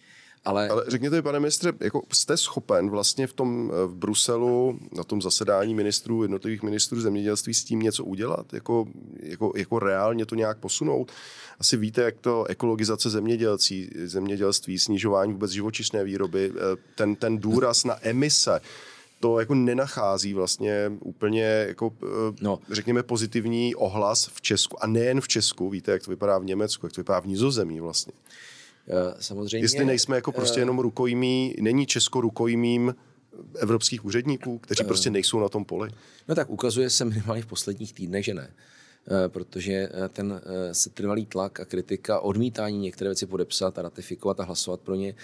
Ale... 0.48 0.70
Ale 0.70 0.84
řekněte 0.88 1.16
mi, 1.16 1.22
pane 1.22 1.40
ministře, 1.40 1.74
jako 1.80 2.02
jste 2.14 2.38
schopen 2.38 2.90
vlastně 2.90 3.28
v 3.28 3.34
tom 3.34 3.72
v 3.86 3.96
Bruselu, 3.96 4.80
na 4.98 5.04
tom 5.04 5.22
zasedání 5.22 5.76
ministrů, 5.76 6.22
jednotlivých 6.22 6.64
ministrů 6.64 7.02
zemědělství 7.02 7.54
s 7.54 7.64
tím 7.64 7.80
něco 7.80 8.04
udělat? 8.04 8.54
Jako, 8.54 8.86
jako, 9.20 9.54
jako 9.56 9.80
reálně 9.80 10.26
to 10.26 10.36
nějak 10.36 10.58
posunout? 10.58 11.12
Asi 11.60 11.78
víte, 11.78 12.02
jak 12.02 12.16
to 12.22 12.46
ekologizace 12.46 13.10
zemědělcí, 13.10 13.90
zemědělství, 14.06 14.80
snižování 14.80 15.34
vůbec 15.34 15.52
živočišné 15.52 16.04
výroby, 16.04 16.52
ten, 16.96 17.16
ten 17.16 17.38
důraz 17.38 17.84
na 17.84 17.96
emise, 18.02 18.62
to 19.20 19.40
jako 19.40 19.56
nenachází 19.56 20.34
vlastně 20.34 20.92
úplně 21.00 21.66
jako, 21.68 21.94
no. 22.42 22.60
řekněme, 22.72 23.04
pozitivní 23.04 23.76
ohlas 23.76 24.30
v 24.34 24.42
Česku. 24.42 24.84
A 24.84 24.88
nejen 24.88 25.22
v 25.22 25.28
Česku, 25.28 25.70
víte, 25.70 25.92
jak 25.92 26.04
to 26.04 26.12
vypadá 26.12 26.38
v 26.38 26.46
Německu, 26.46 26.86
jak 26.86 26.94
to 26.94 27.02
vypadá 27.02 27.20
v 27.20 27.28
Nizozemí 27.28 27.80
vlastně. 27.80 28.14
Eh, 28.88 29.16
samozřejmě... 29.20 29.66
Jestli 29.66 29.86
nejsme 29.86 30.16
jako 30.16 30.32
prostě 30.32 30.60
eh, 30.60 30.62
jenom 30.62 30.80
rukojmí, 30.80 31.56
není 31.60 31.86
Česko 31.86 32.22
rukojmím 32.22 32.96
evropských 33.60 34.06
úředníků, 34.06 34.58
kteří 34.58 34.84
eh. 34.84 34.88
prostě 34.88 35.10
nejsou 35.10 35.40
na 35.40 35.50
tom 35.50 35.66
poli? 35.66 35.90
No 36.28 36.36
tak 36.36 36.50
ukazuje 36.50 36.90
se 36.90 37.06
minimálně 37.06 37.42
v 37.42 37.46
posledních 37.46 37.94
týdnech, 37.94 38.26
že 38.26 38.34
ne. 38.34 38.50
Protože 39.28 39.90
ten 40.10 40.42
setrvalý 40.72 41.26
tlak 41.26 41.60
a 41.60 41.66
kritika, 41.66 42.20
odmítání 42.20 42.78
některé 42.78 43.10
věci 43.10 43.26
podepsat 43.26 43.80
a 43.80 43.82
ratifikovat 43.82 44.40
a 44.40 44.44
hlasovat 44.44 44.82
pro 44.82 44.96
ně, 44.96 45.16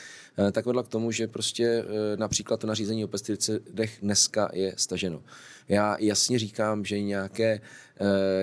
tak 0.52 0.66
vedla 0.66 0.84
k 0.84 0.88
tomu, 0.88 1.12
že 1.12 1.28
prostě 1.28 1.86
například 2.16 2.60
to 2.60 2.68
nařízení 2.68 3.06
o 3.06 3.08
pesticidech 3.08 3.98
dneska 4.02 4.50
je 4.54 4.74
staženo. 4.78 5.24
Já 5.70 5.98
jasně 6.00 6.40
říkám, 6.40 6.86
že 6.86 7.02
nějaké, 7.02 7.62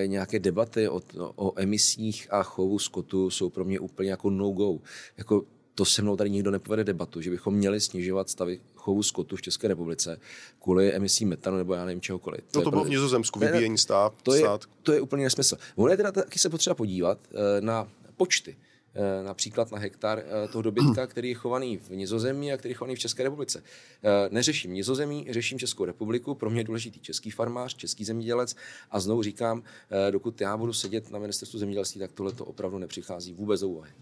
nějaké 0.07 0.39
debaty 0.39 0.89
o, 0.89 1.01
o 1.37 1.61
emisích 1.61 2.29
a 2.31 2.43
chovu 2.43 2.79
skotu 2.79 3.31
jsou 3.31 3.51
pro 3.51 3.65
mě 3.65 3.81
úplně 3.81 4.11
jako 4.11 4.31
no-go. 4.31 4.79
Jako 5.19 5.45
to 5.75 5.85
se 5.85 6.03
mnou 6.03 6.17
tady 6.17 6.31
nikdo 6.31 6.51
nepovede 6.51 6.85
debatu, 6.85 7.21
že 7.21 7.31
bychom 7.31 7.55
měli 7.55 7.81
snižovat 7.81 8.31
stavy 8.31 8.61
chovu 8.81 9.03
skotu 9.03 9.37
v 9.37 9.43
České 9.43 9.69
republice 9.69 10.21
kvůli 10.63 10.93
emisí 10.93 11.25
metanu 11.25 11.57
nebo 11.57 11.75
já 11.75 11.85
nevím 11.85 12.01
čehokoliv. 12.01 12.41
No 12.41 12.61
to, 12.61 12.63
to 12.63 12.71
bylo 12.71 12.85
v 12.85 12.89
Nizozemsku, 12.91 13.39
vybíjení 13.39 13.79
stát. 13.79 14.15
To 14.23 14.35
je, 14.35 14.45
to 14.83 14.93
je 14.93 15.01
úplně 15.01 15.25
nesmysl. 15.25 15.57
Ono 15.77 15.91
je 15.91 15.97
teda 15.97 16.13
taky 16.13 16.39
se 16.39 16.49
potřeba 16.49 16.75
podívat 16.75 17.19
e, 17.33 17.61
na 17.61 17.89
počty 18.17 18.57
Eh, 18.95 19.23
například 19.25 19.73
na 19.73 19.79
hektar 19.79 20.23
eh, 20.25 20.49
toho 20.49 20.63
dobytka, 20.63 21.07
který 21.07 21.29
je 21.29 21.35
chovaný 21.35 21.77
v 21.77 21.91
Nizozemí 21.91 22.53
a 22.53 22.57
který 22.57 22.73
je 22.73 22.77
chovaný 22.77 22.97
v 22.97 22.99
České 22.99 23.23
republice. 23.23 23.63
Eh, 24.03 24.29
neřeším 24.31 24.73
Nizozemí, 24.73 25.27
řeším 25.31 25.59
Českou 25.59 25.85
republiku, 25.85 26.35
pro 26.35 26.51
mě 26.51 26.61
je 26.61 26.65
důležitý 26.65 27.01
český 27.01 27.31
farmář, 27.31 27.75
český 27.75 28.05
zemědělec 28.05 28.57
a 28.91 29.01
znovu 29.01 29.23
říkám, 29.23 29.63
dokud 30.11 30.41
já 30.41 30.57
budu 30.57 30.73
sedět 30.73 31.11
na 31.11 31.19
ministerstvu 31.19 31.59
zemědělství, 31.59 32.01
tak 32.01 32.13
tohle 32.13 32.33
to 32.33 32.45
opravdu 32.45 32.79
nepřichází 32.79 33.35
vůbec 33.35 33.61
do 33.61 33.69
úvahy. 33.69 33.93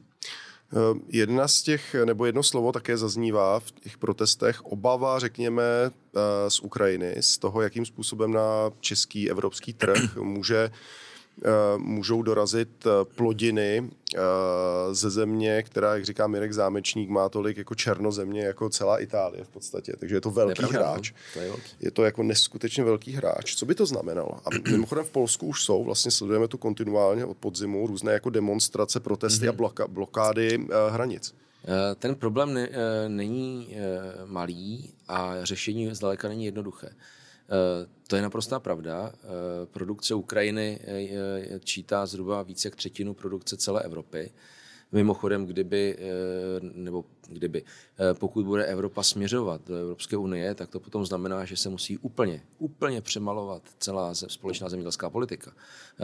Jedna 1.08 1.48
z 1.48 1.62
těch, 1.62 1.96
nebo 2.04 2.26
jedno 2.26 2.42
slovo 2.42 2.72
také 2.72 2.96
zaznívá 2.96 3.60
v 3.60 3.70
těch 3.70 3.98
protestech, 3.98 4.64
obava, 4.64 5.18
řekněme, 5.18 5.62
z 6.48 6.60
Ukrajiny, 6.60 7.14
z 7.20 7.38
toho, 7.38 7.62
jakým 7.62 7.86
způsobem 7.86 8.32
na 8.32 8.70
český 8.80 9.30
evropský 9.30 9.72
trh 9.72 10.16
může 10.16 10.70
Eh, 10.70 10.70
můžou 11.76 12.22
dorazit 12.22 12.86
eh, 12.86 12.90
plodiny 13.14 13.90
eh, 14.14 14.20
ze 14.92 15.10
země, 15.10 15.62
která, 15.62 15.94
jak 15.94 16.04
říká 16.04 16.26
Mirek 16.26 16.52
Zámečník, 16.52 17.10
má 17.10 17.28
tolik 17.28 17.56
jako 17.56 17.74
černozemě 17.74 18.42
jako 18.42 18.70
celá 18.70 18.98
Itálie 18.98 19.44
v 19.44 19.48
podstatě. 19.48 19.92
Takže 19.98 20.14
je 20.14 20.20
to 20.20 20.30
velký 20.30 20.62
je 20.62 20.68
hráč. 20.68 21.10
No. 21.10 21.16
To 21.34 21.40
je, 21.40 21.48
velký. 21.48 21.70
je 21.80 21.90
to 21.90 22.04
jako 22.04 22.22
neskutečně 22.22 22.84
velký 22.84 23.12
hráč. 23.12 23.54
Co 23.54 23.66
by 23.66 23.74
to 23.74 23.86
znamenalo? 23.86 24.30
A 24.44 24.70
mimochodem 24.70 25.04
v 25.04 25.10
Polsku 25.10 25.46
už 25.46 25.64
jsou, 25.64 25.84
vlastně 25.84 26.10
sledujeme 26.10 26.48
tu 26.48 26.58
kontinuálně 26.58 27.24
od 27.24 27.36
podzimu, 27.36 27.86
různé 27.86 28.12
jako 28.12 28.30
demonstrace, 28.30 29.00
protesty 29.00 29.46
mm-hmm. 29.46 29.48
a 29.48 29.52
bloka, 29.52 29.86
blokády 29.88 30.66
hranic. 30.90 31.34
Ten 31.98 32.14
problém 32.14 32.54
ne, 32.54 32.68
není 33.08 33.76
malý 34.26 34.90
a 35.08 35.34
řešení 35.42 35.94
zdaleka 35.94 36.28
není 36.28 36.44
jednoduché. 36.44 36.88
To 38.06 38.16
je 38.16 38.22
naprostá 38.22 38.60
pravda. 38.60 39.12
Produkce 39.64 40.14
Ukrajiny 40.14 40.78
čítá 41.64 42.06
zhruba 42.06 42.42
více 42.42 42.68
jak 42.68 42.76
třetinu 42.76 43.14
produkce 43.14 43.56
celé 43.56 43.82
Evropy. 43.82 44.30
Mimochodem, 44.92 45.46
kdyby, 45.46 45.98
nebo 46.60 47.04
kdyby, 47.28 47.62
pokud 48.12 48.44
bude 48.44 48.64
Evropa 48.64 49.02
směřovat 49.02 49.60
do 49.66 49.74
Evropské 49.74 50.16
unie, 50.16 50.54
tak 50.54 50.70
to 50.70 50.80
potom 50.80 51.06
znamená, 51.06 51.44
že 51.44 51.56
se 51.56 51.68
musí 51.68 51.98
úplně, 51.98 52.42
úplně 52.58 53.00
přemalovat 53.00 53.62
celá 53.78 54.14
společná 54.14 54.68
zemědělská 54.68 55.10
politika. 55.10 55.52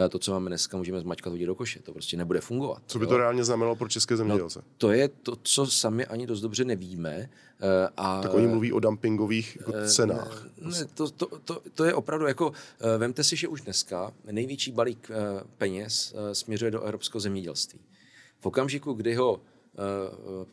To, 0.09 0.19
co 0.19 0.31
máme 0.31 0.49
dneska, 0.49 0.77
můžeme 0.77 0.99
zmačkat 0.99 1.31
hodit 1.31 1.45
do 1.45 1.55
koše. 1.55 1.79
To 1.79 1.91
prostě 1.91 2.17
nebude 2.17 2.41
fungovat. 2.41 2.83
Co 2.87 2.99
by 2.99 3.07
to 3.07 3.13
jo? 3.13 3.17
reálně 3.17 3.43
znamenalo 3.43 3.75
pro 3.75 3.89
české 3.89 4.17
zemědělce? 4.17 4.59
No, 4.59 4.65
to 4.77 4.91
je 4.91 5.07
to, 5.07 5.35
co 5.43 5.65
sami 5.65 6.05
ani 6.05 6.27
dost 6.27 6.41
dobře 6.41 6.65
nevíme. 6.65 7.29
A, 7.97 8.21
tak 8.21 8.33
oni 8.33 8.47
mluví 8.47 8.73
o 8.73 8.79
dumpingových 8.79 9.57
jako 9.59 9.73
cenách. 9.87 10.47
Ne, 10.61 10.85
to, 10.93 11.09
to, 11.09 11.25
to, 11.45 11.61
to 11.73 11.85
je 11.85 11.93
opravdu 11.93 12.27
jako, 12.27 12.51
vemte 12.97 13.23
si, 13.23 13.35
že 13.35 13.47
už 13.47 13.61
dneska 13.61 14.11
největší 14.31 14.71
balík 14.71 15.11
peněz 15.57 16.15
směřuje 16.33 16.71
do 16.71 16.81
evropského 16.81 17.19
zemědělství. 17.19 17.79
V 18.45 18.47
okamžiku, 18.47 18.93
kdy 18.93 19.15
ho 19.15 19.33
uh, 19.33 19.39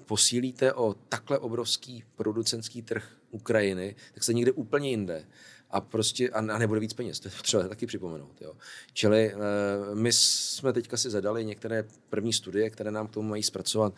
posílíte 0.06 0.72
o 0.72 0.94
takhle 1.08 1.38
obrovský 1.38 2.04
producentský 2.16 2.82
trh 2.82 3.04
Ukrajiny, 3.30 3.96
tak 4.14 4.24
se 4.24 4.34
někde 4.34 4.52
úplně 4.52 4.90
jinde 4.90 5.24
a 5.70 5.80
prostě 5.80 6.30
a, 6.30 6.38
a 6.38 6.58
nebude 6.58 6.80
víc 6.80 6.92
peněz, 6.92 7.20
to 7.20 7.28
je 7.28 7.32
třeba 7.42 7.68
taky 7.68 7.86
připomenout. 7.86 8.32
Jo. 8.40 8.52
Čili 8.92 9.34
uh, 9.34 9.40
my 9.98 10.12
jsme 10.12 10.72
teďka 10.72 10.96
si 10.96 11.10
zadali 11.10 11.44
některé 11.44 11.84
první 12.08 12.32
studie, 12.32 12.70
které 12.70 12.90
nám 12.90 13.08
k 13.08 13.10
tomu 13.10 13.28
mají 13.28 13.42
zpracovat 13.42 13.92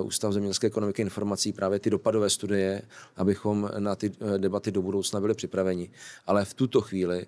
uh, 0.00 0.06
Ústav 0.06 0.32
zemědělské 0.32 0.66
ekonomiky 0.66 1.02
informací, 1.02 1.52
právě 1.52 1.78
ty 1.78 1.90
dopadové 1.90 2.30
studie, 2.30 2.82
abychom 3.16 3.70
na 3.78 3.96
ty 3.96 4.12
debaty 4.38 4.72
do 4.72 4.82
budoucna 4.82 5.20
byli 5.20 5.34
připraveni. 5.34 5.90
Ale 6.26 6.44
v 6.44 6.54
tuto 6.54 6.80
chvíli 6.80 7.26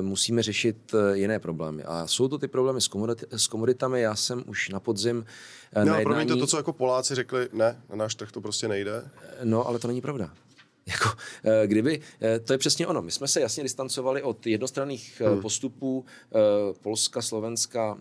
musíme 0.00 0.42
řešit 0.42 0.94
jiné 1.12 1.38
problémy. 1.38 1.82
A 1.82 2.06
jsou 2.06 2.28
to 2.28 2.38
ty 2.38 2.48
problémy 2.48 2.80
s, 2.80 2.88
komodit, 2.88 3.24
s 3.30 3.46
komoditami. 3.46 4.00
Já 4.00 4.16
jsem 4.16 4.44
už 4.46 4.68
na 4.68 4.80
podzim 4.80 5.16
no, 5.16 5.24
na 5.74 5.80
jednání... 5.80 6.04
promiňte, 6.04 6.36
to, 6.36 6.46
co 6.46 6.56
jako 6.56 6.72
Poláci 6.72 7.14
řekli, 7.14 7.48
ne, 7.52 7.82
na 7.90 7.96
náš 7.96 8.14
trh 8.14 8.32
to 8.32 8.40
prostě 8.40 8.68
nejde. 8.68 9.10
No, 9.44 9.66
ale 9.66 9.78
to 9.78 9.88
není 9.88 10.00
pravda. 10.00 10.30
Jako, 10.86 11.08
eh, 11.44 11.66
kdyby, 11.66 12.00
eh, 12.20 12.38
to 12.38 12.52
je 12.52 12.58
přesně 12.58 12.86
ono. 12.86 13.02
My 13.02 13.10
jsme 13.10 13.28
se 13.28 13.40
jasně 13.40 13.62
distancovali 13.62 14.22
od 14.22 14.46
jednostranných 14.46 15.20
eh, 15.20 15.28
hmm. 15.28 15.40
postupů 15.40 16.04
Polska, 16.80 17.22
Slovenska, 17.22 17.98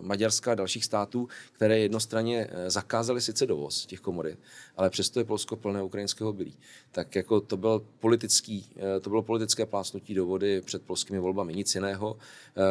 Maďarska 0.00 0.52
a 0.52 0.54
dalších 0.54 0.84
států, 0.84 1.28
které 1.52 1.78
jednostranně 1.78 2.48
zakázaly 2.66 3.20
sice 3.20 3.46
dovoz 3.46 3.86
těch 3.86 4.00
komodit, 4.00 4.38
ale 4.76 4.90
přesto 4.90 5.20
je 5.20 5.24
Polsko 5.24 5.56
plné 5.56 5.82
ukrajinského 5.82 6.32
bylí. 6.32 6.56
Tak 6.92 7.16
jako 7.16 7.40
to, 7.40 7.56
byl 7.56 7.86
politický, 8.00 8.70
to 9.00 9.10
bylo 9.10 9.22
politické 9.22 9.66
plásnutí 9.66 10.14
do 10.14 10.26
vody 10.26 10.60
před 10.60 10.82
polskými 10.82 11.18
volbami, 11.18 11.54
nic 11.54 11.74
jiného. 11.74 12.16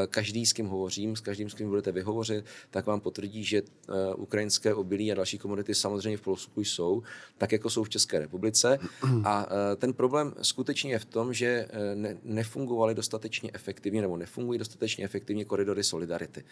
Každý, 0.07 0.45
s 0.45 0.53
kým 0.53 0.67
hovořím, 0.67 1.15
s 1.15 1.21
každým, 1.21 1.49
s 1.49 1.53
kým 1.53 1.69
budete 1.69 1.91
vyhovořit, 1.91 2.45
tak 2.71 2.85
vám 2.85 2.99
potvrdí, 2.99 3.43
že 3.43 3.61
ukrajinské 4.15 4.73
obilí 4.73 5.11
a 5.11 5.15
další 5.15 5.37
komodity 5.37 5.75
samozřejmě 5.75 6.17
v 6.17 6.21
Polsku 6.21 6.61
jsou, 6.61 7.03
tak 7.37 7.51
jako 7.51 7.69
jsou 7.69 7.83
v 7.83 7.89
České 7.89 8.19
republice. 8.19 8.79
A 9.23 9.47
ten 9.77 9.93
problém 9.93 10.33
skutečně 10.41 10.91
je 10.91 10.99
v 10.99 11.05
tom, 11.05 11.33
že 11.33 11.67
ne, 11.95 12.17
nefungovaly 12.23 12.95
dostatečně 12.95 13.51
efektivně 13.53 14.01
nebo 14.01 14.17
nefungují 14.17 14.59
dostatečně 14.59 15.05
efektivně 15.05 15.45
koridory 15.45 15.83
solidarity. 15.83 16.43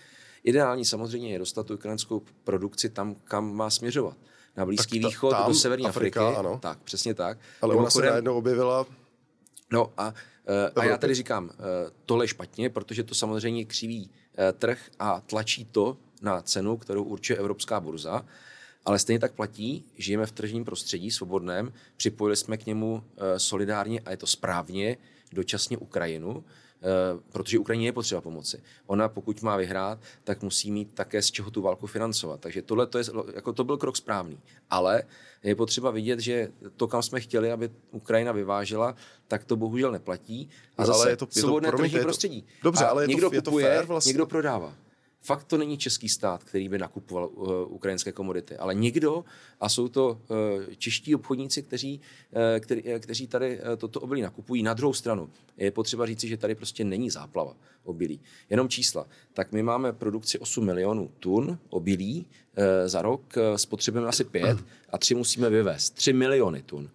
Ideální 0.43 0.85
samozřejmě 0.85 1.31
je 1.31 1.39
dostat 1.39 1.67
tu 1.67 1.73
ukrajinskou 1.73 2.21
produkci 2.43 2.89
tam, 2.89 3.15
kam 3.23 3.55
má 3.55 3.69
směřovat. 3.69 4.17
Na 4.57 4.65
Blízký 4.65 5.01
ta, 5.01 5.07
východ, 5.07 5.31
tam, 5.31 5.47
do 5.47 5.53
Severní 5.53 5.85
Afrika, 5.85 6.21
Afriky. 6.21 6.39
Ano. 6.39 6.59
Tak, 6.61 6.79
přesně 6.79 7.13
tak. 7.13 7.37
Ale 7.61 7.75
ona 7.75 7.89
se 7.89 8.01
najednou 8.01 8.37
objevila 8.37 8.85
No 9.73 9.93
a, 9.97 10.13
e, 10.47 10.69
a 10.69 10.83
já 10.83 10.97
tady 10.97 11.15
říkám, 11.15 11.49
tohle 12.05 12.23
je 12.23 12.27
špatně, 12.27 12.69
protože 12.69 13.03
to 13.03 13.15
samozřejmě 13.15 13.65
křiví 13.65 14.09
trh 14.57 14.79
a 14.99 15.21
tlačí 15.21 15.65
to 15.65 15.97
na 16.21 16.41
cenu, 16.41 16.77
kterou 16.77 17.03
určuje 17.03 17.39
Evropská 17.39 17.79
burza. 17.79 18.25
Ale 18.85 18.99
stejně 18.99 19.19
tak 19.19 19.31
platí, 19.31 19.85
žijeme 19.97 20.25
v 20.25 20.31
tržním 20.31 20.65
prostředí 20.65 21.11
svobodném, 21.11 21.73
připojili 21.97 22.35
jsme 22.35 22.57
k 22.57 22.65
němu 22.65 23.03
eh, 23.17 23.39
solidárně 23.39 23.99
a 23.99 24.11
je 24.11 24.17
to 24.17 24.27
správně 24.27 24.97
dočasně 25.31 25.77
Ukrajinu, 25.77 26.43
eh, 26.45 26.70
protože 27.31 27.59
Ukrajině 27.59 27.87
je 27.87 27.91
potřeba 27.91 28.21
pomoci. 28.21 28.61
Ona, 28.87 29.09
pokud 29.09 29.41
má 29.41 29.57
vyhrát, 29.57 29.99
tak 30.23 30.43
musí 30.43 30.71
mít 30.71 30.93
také 30.93 31.21
z 31.21 31.31
čeho 31.31 31.51
tu 31.51 31.61
válku 31.61 31.87
financovat. 31.87 32.39
Takže 32.39 32.61
tohle 32.61 32.87
to, 32.87 32.97
je, 32.97 33.03
jako 33.35 33.53
to 33.53 33.63
byl 33.63 33.77
krok 33.77 33.97
správný. 33.97 34.39
Ale 34.69 35.03
je 35.43 35.55
potřeba 35.55 35.91
vidět, 35.91 36.19
že 36.19 36.51
to, 36.75 36.87
kam 36.87 37.01
jsme 37.03 37.19
chtěli, 37.19 37.51
aby 37.51 37.69
Ukrajina 37.91 38.31
vyvážela, 38.31 38.95
tak 39.27 39.43
to 39.43 39.55
bohužel 39.55 39.91
neplatí. 39.91 40.49
A 40.77 40.85
zase 40.85 41.01
ale 41.01 41.11
je 41.11 41.17
to, 41.17 41.25
je 41.25 41.33
to, 41.33 41.39
svobodné 41.39 41.71
tržní 41.71 41.99
prostředí. 41.99 42.45
Dobře, 42.63 42.85
a 42.85 42.87
ale 42.87 43.03
je 43.03 43.07
někdo 43.07 43.29
to, 43.29 43.35
je 43.35 43.41
kupuje, 43.41 43.65
to 43.65 43.75
fair 43.75 43.85
vlastně. 43.85 44.09
někdo 44.09 44.25
prodává. 44.25 44.73
Fakt 45.23 45.43
to 45.43 45.57
není 45.57 45.77
český 45.77 46.09
stát, 46.09 46.43
který 46.43 46.69
by 46.69 46.77
nakupoval 46.77 47.29
uh, 47.33 47.51
ukrajinské 47.73 48.11
komodity, 48.11 48.57
ale 48.57 48.75
někdo, 48.75 49.25
a 49.59 49.69
jsou 49.69 49.87
to 49.87 50.21
uh, 50.27 50.73
čeští 50.77 51.15
obchodníci, 51.15 51.63
kteří, 51.63 52.01
uh, 52.31 52.59
který, 52.59 52.83
kteří 52.99 53.27
tady 53.27 53.59
uh, 53.59 53.75
toto 53.77 53.99
obilí 53.99 54.21
nakupují. 54.21 54.63
Na 54.63 54.73
druhou 54.73 54.93
stranu 54.93 55.29
je 55.57 55.71
potřeba 55.71 56.05
říci, 56.05 56.27
že 56.27 56.37
tady 56.37 56.55
prostě 56.55 56.83
není 56.83 57.09
záplava 57.09 57.55
obilí. 57.83 58.21
Jenom 58.49 58.69
čísla. 58.69 59.07
Tak 59.33 59.51
my 59.51 59.63
máme 59.63 59.93
produkci 59.93 60.39
8 60.39 60.65
milionů 60.65 61.11
tun 61.19 61.59
obilí 61.69 62.25
uh, 62.57 62.63
za 62.85 63.01
rok, 63.01 63.33
uh, 63.37 63.55
spotřebujeme 63.55 64.07
asi 64.07 64.23
5 64.23 64.57
a 64.89 64.97
3 64.97 65.15
musíme 65.15 65.49
vyvést. 65.49 65.95
3 65.95 66.13
miliony 66.13 66.61
tun. 66.61 66.89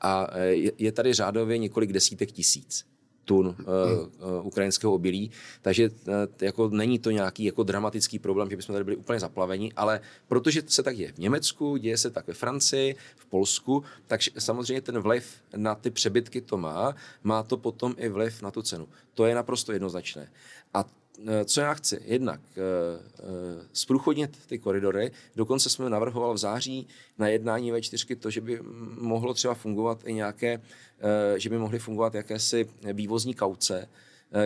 A 0.00 0.34
uh, 0.34 0.40
je, 0.42 0.72
je 0.78 0.92
tady 0.92 1.12
řádově 1.12 1.58
několik 1.58 1.92
desítek 1.92 2.32
tisíc 2.32 2.91
tun 3.24 3.46
uh, 3.46 3.54
uh, 3.54 4.46
ukrajinského 4.46 4.92
obilí, 4.94 5.30
takže 5.62 5.90
uh, 5.90 6.14
jako 6.40 6.68
není 6.68 6.98
to 6.98 7.10
nějaký 7.10 7.44
jako 7.44 7.62
dramatický 7.62 8.18
problém, 8.18 8.50
že 8.50 8.56
bychom 8.56 8.72
tady 8.72 8.84
byli 8.84 8.96
úplně 8.96 9.20
zaplaveni, 9.20 9.72
ale 9.76 10.00
protože 10.28 10.62
se 10.66 10.82
tak 10.82 10.96
děje 10.96 11.12
v 11.12 11.18
Německu, 11.18 11.76
děje 11.76 11.98
se 11.98 12.10
tak 12.10 12.26
ve 12.26 12.34
Francii, 12.34 12.96
v 13.16 13.26
Polsku, 13.26 13.84
takže 14.06 14.30
samozřejmě 14.38 14.80
ten 14.80 14.98
vliv 14.98 15.26
na 15.56 15.74
ty 15.74 15.90
přebytky 15.90 16.40
to 16.40 16.58
má, 16.58 16.94
má 17.22 17.42
to 17.42 17.56
potom 17.56 17.94
i 17.98 18.08
vliv 18.08 18.42
na 18.42 18.50
tu 18.50 18.62
cenu. 18.62 18.88
To 19.14 19.26
je 19.26 19.34
naprosto 19.34 19.72
jednoznačné. 19.72 20.30
A 20.74 20.84
co 21.44 21.60
já 21.60 21.74
chci? 21.74 22.00
Jednak 22.04 22.40
zprůchodnit 23.72 24.30
eh, 24.34 24.38
eh, 24.44 24.48
ty 24.48 24.58
koridory. 24.58 25.10
Dokonce 25.36 25.70
jsme 25.70 25.90
navrhoval 25.90 26.34
v 26.34 26.38
září 26.38 26.88
na 27.18 27.28
jednání 27.28 27.72
V4 27.72 28.16
to, 28.16 28.30
že 28.30 28.40
by 28.40 28.58
mohlo 29.00 29.34
třeba 29.34 29.54
fungovat 29.54 29.98
i 30.04 30.14
nějaké, 30.14 30.60
že 31.36 31.50
by 31.50 31.58
mohly 31.58 31.78
fungovat 31.78 32.14
jakési 32.14 32.68
vývozní 32.92 33.34
kauce, 33.34 33.88
Eh, 33.88 33.88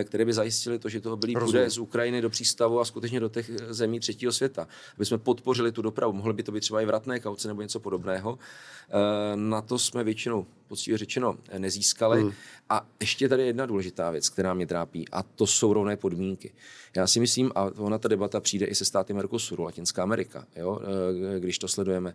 které 0.03 0.25
by 0.25 0.33
zajistili 0.33 0.79
to, 0.79 0.89
že 0.89 1.01
to 1.01 1.17
byli 1.17 1.33
půjde 1.33 1.69
z 1.69 1.77
Ukrajiny 1.77 2.21
do 2.21 2.29
přístavu 2.29 2.79
a 2.79 2.85
skutečně 2.85 3.19
do 3.19 3.29
těch 3.29 3.51
zemí 3.69 3.99
třetího 3.99 4.31
světa. 4.31 4.67
Aby 4.95 5.05
jsme 5.05 5.17
podpořili 5.17 5.71
tu 5.71 5.81
dopravu. 5.81 6.13
Mohly 6.13 6.33
by 6.33 6.43
to 6.43 6.51
být 6.51 6.61
třeba 6.61 6.81
i 6.81 6.85
vratné 6.85 7.19
kauce 7.19 7.47
nebo 7.47 7.61
něco 7.61 7.79
podobného. 7.79 8.39
Eh, 8.89 9.35
na 9.35 9.61
to 9.61 9.79
jsme 9.79 10.03
většinou, 10.03 10.45
poctivě 10.67 10.97
řečeno, 10.97 11.37
nezískali. 11.57 12.21
Hmm. 12.21 12.31
A 12.69 12.85
ještě 12.99 13.29
tady 13.29 13.45
jedna 13.45 13.65
důležitá 13.65 14.11
věc, 14.11 14.29
která 14.29 14.53
mě 14.53 14.67
trápí, 14.67 15.05
a 15.11 15.23
to 15.23 15.47
jsou 15.47 15.73
rovné 15.73 15.97
podmínky. 15.97 16.53
Já 16.95 17.07
si 17.07 17.19
myslím, 17.19 17.51
a 17.55 17.71
ona 17.77 17.97
ta 17.97 18.07
debata 18.07 18.39
přijde 18.39 18.65
i 18.65 18.75
se 18.75 18.85
státy 18.85 19.13
Mercosuru, 19.13 19.63
Latinská 19.63 20.03
Amerika, 20.03 20.45
jo, 20.55 20.79
eh, 21.35 21.39
když 21.39 21.59
to 21.59 21.67
sledujeme. 21.67 22.13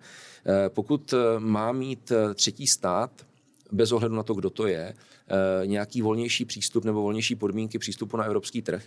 Pokud 0.68 1.14
má 1.38 1.72
mít 1.72 2.12
třetí 2.34 2.66
stát 2.66 3.10
bez 3.72 3.92
ohledu 3.92 4.14
na 4.14 4.22
to, 4.22 4.34
kdo 4.34 4.50
to 4.50 4.66
je, 4.66 4.94
eh, 4.94 5.66
nějaký 5.66 6.02
volnější 6.02 6.44
přístup 6.44 6.84
nebo 6.84 7.02
volnější 7.02 7.34
podmínky 7.34 7.78
přístupu 7.78 8.16
na 8.16 8.24
evropský 8.24 8.62
trh, 8.62 8.84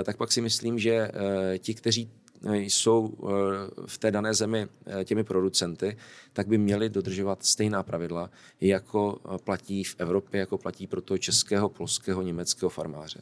eh, 0.00 0.04
tak 0.04 0.16
pak 0.16 0.32
si 0.32 0.40
myslím, 0.40 0.78
že 0.78 0.92
eh, 0.92 1.58
ti, 1.58 1.74
kteří 1.74 2.10
jsou 2.52 3.14
v 3.86 3.98
té 3.98 4.10
dané 4.10 4.34
zemi 4.34 4.68
těmi 5.04 5.24
producenty, 5.24 5.96
tak 6.32 6.48
by 6.48 6.58
měli 6.58 6.88
dodržovat 6.88 7.44
stejná 7.44 7.82
pravidla, 7.82 8.30
jako 8.60 9.18
platí 9.44 9.84
v 9.84 9.94
Evropě, 9.98 10.40
jako 10.40 10.58
platí 10.58 10.86
pro 10.86 11.00
toho 11.00 11.18
českého, 11.18 11.68
polského, 11.68 12.22
německého 12.22 12.70
farmáře. 12.70 13.20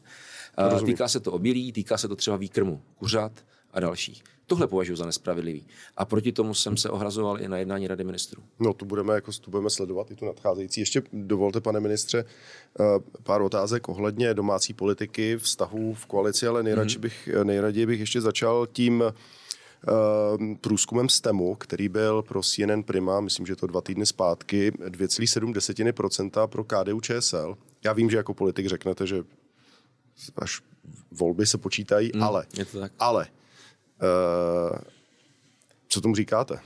Rozumím. 0.58 0.94
Týká 0.94 1.08
se 1.08 1.20
to 1.20 1.32
obilí, 1.32 1.72
týká 1.72 1.98
se 1.98 2.08
to 2.08 2.16
třeba 2.16 2.36
výkrmu 2.36 2.82
kuřat 2.96 3.32
a 3.72 3.80
dalších. 3.80 4.22
Tohle 4.46 4.66
považuji 4.66 4.96
za 4.96 5.06
nespravedlivý. 5.06 5.66
A 5.96 6.04
proti 6.04 6.32
tomu 6.32 6.54
jsem 6.54 6.76
se 6.76 6.90
ohrazoval 6.90 7.40
i 7.40 7.48
na 7.48 7.58
jednání 7.58 7.88
Rady 7.88 8.04
ministrů. 8.04 8.42
No, 8.60 8.72
tu 8.72 8.84
budeme, 8.84 9.14
jako, 9.14 9.32
tu 9.32 9.50
budeme 9.50 9.70
sledovat 9.70 10.10
i 10.10 10.14
tu 10.14 10.24
nadcházející. 10.24 10.80
Ještě 10.80 11.02
dovolte, 11.12 11.60
pane 11.60 11.80
ministře, 11.80 12.24
eh, 12.80 12.84
pár 13.22 13.42
otázek 13.42 13.88
ohledně 13.88 14.34
domácí 14.34 14.74
politiky, 14.74 15.36
vztahů 15.36 15.94
v 15.94 16.06
koalici, 16.06 16.46
ale 16.46 16.62
nejradši 16.62 16.98
mm-hmm. 16.98 17.02
bych, 17.02 17.28
nejraději 17.44 17.86
bych 17.86 18.00
ještě 18.00 18.20
začal 18.20 18.66
tím, 18.72 19.04
Uh, 19.88 20.54
průzkumem 20.60 21.08
STEMu, 21.08 21.54
který 21.54 21.88
byl 21.88 22.22
pro 22.22 22.42
CNN 22.42 22.82
Prima, 22.82 23.20
myslím, 23.20 23.46
že 23.46 23.56
to 23.56 23.66
dva 23.66 23.80
týdny 23.80 24.06
zpátky, 24.06 24.72
2,7% 24.72 26.46
pro 26.46 26.64
KDU 26.64 27.00
ČSL. 27.00 27.56
Já 27.84 27.92
vím, 27.92 28.10
že 28.10 28.16
jako 28.16 28.34
politik 28.34 28.66
řeknete, 28.66 29.06
že 29.06 29.24
až 30.36 30.60
volby 31.10 31.46
se 31.46 31.58
počítají, 31.58 32.10
mm, 32.14 32.22
ale, 32.22 32.46
to 32.72 32.78
ale 32.98 33.26
co 35.88 36.00
tomu 36.00 36.14
říkáte? 36.14 36.60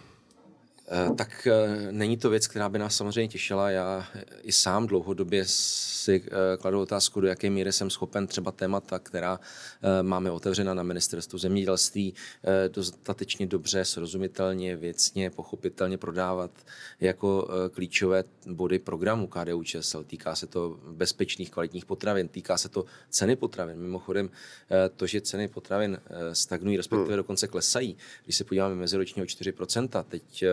Eh, 0.91 1.15
tak 1.15 1.47
eh, 1.47 1.93
není 1.93 2.17
to 2.17 2.31
věc, 2.31 2.47
která 2.47 2.69
by 2.69 2.79
nás 2.79 2.97
samozřejmě 2.97 3.29
těšila. 3.29 3.71
Já 3.71 4.07
i 4.43 4.53
sám 4.53 4.87
dlouhodobě 4.87 5.45
si 5.47 6.23
kladu 6.59 6.81
otázku, 6.81 7.21
do 7.21 7.29
jaké 7.29 7.51
míry 7.51 7.73
jsem 7.73 7.91
schopen 7.91 8.27
třeba 8.27 8.53
témata, 8.53 8.99
která 8.99 9.41
máme 10.03 10.31
otevřena 10.31 10.75
na 10.75 10.83
ministerstvu 10.83 11.39
zemědělství, 11.39 12.15
dostatečně 12.69 13.47
dobře, 13.47 13.85
srozumitelně, 13.85 14.77
věcně, 14.77 15.31
pochopitelně 15.31 15.99
prodávat 15.99 16.51
jako 17.01 17.49
klíčové 17.73 18.25
body 18.47 18.79
programu 18.79 19.27
KDU 19.27 19.63
ČSL. 19.63 20.05
Týká 20.05 20.35
se 20.35 20.47
to 20.47 20.81
bezpečných, 20.91 21.51
kvalitních 21.51 21.85
potravin, 21.85 22.29
týká 22.29 22.59
se 22.59 22.69
to 22.69 22.85
ceny 23.11 23.37
potravin. 23.37 23.79
Mimochodem, 23.79 24.31
to, 24.97 25.07
že 25.07 25.21
ceny 25.21 25.49
potravin 25.49 25.99
stagnují, 26.33 26.77
respektive 26.77 27.09
hmm. 27.09 27.17
dokonce 27.17 27.49
klesají, 27.49 27.97
když 28.25 28.37
se 28.37 28.45
podíváme 28.45 28.75
meziročně 28.75 29.23
o 29.23 29.27
4%, 29.27 30.05
teď 30.09 30.45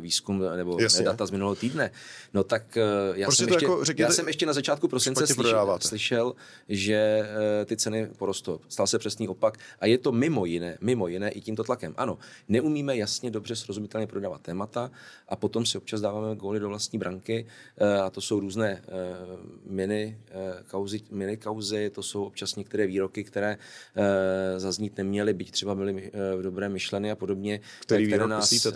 výzkum 0.00 0.42
nebo 0.56 0.80
Jasně. 0.80 1.04
data 1.04 1.26
z 1.26 1.30
minulého 1.30 1.54
týdne, 1.54 1.90
no 2.34 2.44
tak 2.44 2.76
eh, 2.76 2.82
já, 3.14 3.30
jsem 3.30 3.48
ještě, 3.48 3.64
jako, 3.64 3.84
řekněte, 3.84 4.08
já 4.10 4.14
jsem 4.14 4.26
ještě 4.26 4.46
na 4.46 4.52
začátku 4.52 4.88
prosince 4.88 5.26
slyšel, 5.26 5.78
slyšel, 5.80 6.34
že 6.68 7.28
eh, 7.62 7.64
ty 7.64 7.76
ceny 7.76 8.08
porostou. 8.18 8.60
Stal 8.68 8.86
se 8.86 8.98
přesný 8.98 9.28
opak 9.28 9.58
a 9.80 9.86
je 9.86 9.98
to 9.98 10.12
mimo 10.12 10.44
jiné, 10.44 10.78
mimo 10.80 11.08
jiné 11.08 11.30
i 11.30 11.40
tímto 11.40 11.64
tlakem. 11.64 11.94
Ano, 11.96 12.18
neumíme 12.48 12.96
jasně, 12.96 13.30
dobře, 13.30 13.56
srozumitelně 13.56 14.06
prodávat 14.06 14.40
témata 14.40 14.90
a 15.28 15.36
potom 15.36 15.66
si 15.66 15.78
občas 15.78 16.00
dáváme 16.00 16.36
góly 16.36 16.60
do 16.60 16.68
vlastní 16.68 16.98
branky 16.98 17.46
eh, 17.78 18.00
a 18.00 18.10
to 18.10 18.20
jsou 18.20 18.40
různé 18.40 18.82
mini 19.66 20.18
kauzy, 20.70 21.00
mini 21.10 21.36
kauzy, 21.36 21.90
to 21.90 22.02
jsou 22.02 22.24
občas 22.24 22.56
některé 22.56 22.86
výroky, 22.86 23.24
které 23.24 23.58
zaznít 24.56 24.96
neměly, 24.98 25.34
byť 25.34 25.50
třeba 25.50 25.74
byly 25.74 26.12
v 26.36 26.42
dobré 26.42 26.68
myšleny 26.68 27.10
a 27.10 27.16
podobně. 27.16 27.60
Který 27.80 28.06
které 28.06 28.26
nás, 28.26 28.66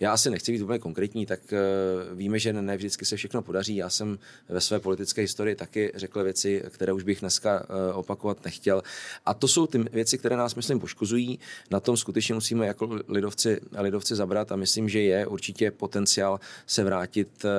já 0.00 0.12
asi 0.12 0.30
nechci 0.32 0.52
být 0.52 0.62
úplně 0.62 0.78
konkrétní, 0.78 1.26
tak 1.26 1.40
uh, 1.52 2.18
víme, 2.18 2.38
že 2.38 2.52
ne 2.52 2.76
vždycky 2.76 3.04
se 3.04 3.16
všechno 3.16 3.42
podaří. 3.42 3.76
Já 3.76 3.90
jsem 3.90 4.18
ve 4.48 4.60
své 4.60 4.80
politické 4.80 5.20
historii 5.20 5.54
taky 5.54 5.92
řekl 5.94 6.24
věci, 6.24 6.62
které 6.70 6.92
už 6.92 7.02
bych 7.02 7.20
dneska 7.20 7.60
uh, 7.60 7.98
opakovat 7.98 8.44
nechtěl. 8.44 8.82
A 9.26 9.34
to 9.34 9.48
jsou 9.48 9.66
ty 9.66 9.78
věci, 9.78 10.18
které 10.18 10.36
nás, 10.36 10.54
myslím, 10.54 10.80
poškozují. 10.80 11.38
Na 11.70 11.80
tom 11.80 11.96
skutečně 11.96 12.34
musíme 12.34 12.66
jako 12.66 12.98
lidovci, 13.08 13.60
lidovci 13.78 14.14
zabrat 14.16 14.52
a 14.52 14.56
myslím, 14.56 14.88
že 14.88 15.00
je 15.00 15.26
určitě 15.26 15.70
potenciál 15.70 16.40
se 16.66 16.84
vrátit, 16.84 17.28
uh, 17.44 17.50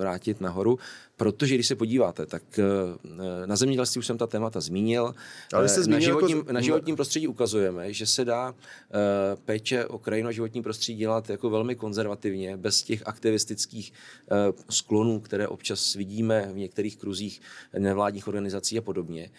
vrátit 0.00 0.40
nahoru. 0.40 0.78
Protože 1.20 1.54
když 1.54 1.66
se 1.66 1.76
podíváte, 1.76 2.26
tak 2.26 2.42
eh, 2.58 3.46
na 3.46 3.56
zemědělství 3.56 3.98
už 3.98 4.06
jsem 4.06 4.18
ta 4.18 4.26
témata 4.26 4.60
zmínil. 4.60 5.14
Ale 5.52 5.68
jste 5.68 5.82
zmínil 5.82 6.00
na, 6.00 6.04
životním, 6.04 6.38
jako... 6.38 6.52
na 6.52 6.60
životním 6.60 6.96
prostředí 6.96 7.28
ukazujeme, 7.28 7.92
že 7.92 8.06
se 8.06 8.24
dá 8.24 8.54
eh, 8.54 9.36
péče 9.44 9.86
o 9.86 9.98
krajinu 9.98 10.28
a 10.28 10.32
životní 10.32 10.62
prostředí 10.62 10.98
dělat 10.98 11.30
jako 11.30 11.50
velmi 11.50 11.74
konzervativně, 11.74 12.56
bez 12.56 12.82
těch 12.82 13.02
aktivistických 13.06 13.92
eh, 13.92 14.52
sklonů, 14.70 15.20
které 15.20 15.48
občas 15.48 15.94
vidíme 15.94 16.48
v 16.52 16.56
některých 16.56 16.96
kruzích 16.96 17.40
nevládních 17.78 18.28
organizací 18.28 18.78
a 18.78 18.82
podobně. 18.82 19.30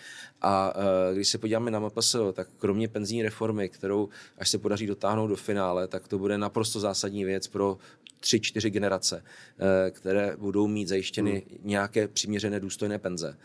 A 0.41 0.73
když 1.13 1.27
se 1.27 1.37
podíváme 1.37 1.71
na 1.71 1.79
MPS, 1.79 2.15
tak 2.33 2.47
kromě 2.57 2.87
penzijní 2.87 3.23
reformy, 3.23 3.69
kterou 3.69 4.09
až 4.37 4.49
se 4.49 4.57
podaří 4.57 4.87
dotáhnout 4.87 5.27
do 5.27 5.35
finále, 5.35 5.87
tak 5.87 6.07
to 6.07 6.17
bude 6.17 6.37
naprosto 6.37 6.79
zásadní 6.79 7.25
věc 7.25 7.47
pro 7.47 7.77
tři, 8.21 8.39
čtyři 8.39 8.69
generace, 8.69 9.23
eh, 9.59 9.91
které 9.91 10.35
budou 10.37 10.67
mít 10.67 10.87
zajištěny 10.87 11.31
hmm. 11.31 11.59
nějaké 11.63 12.07
přiměřené 12.07 12.59
důstojné 12.59 12.99
penze. 12.99 13.37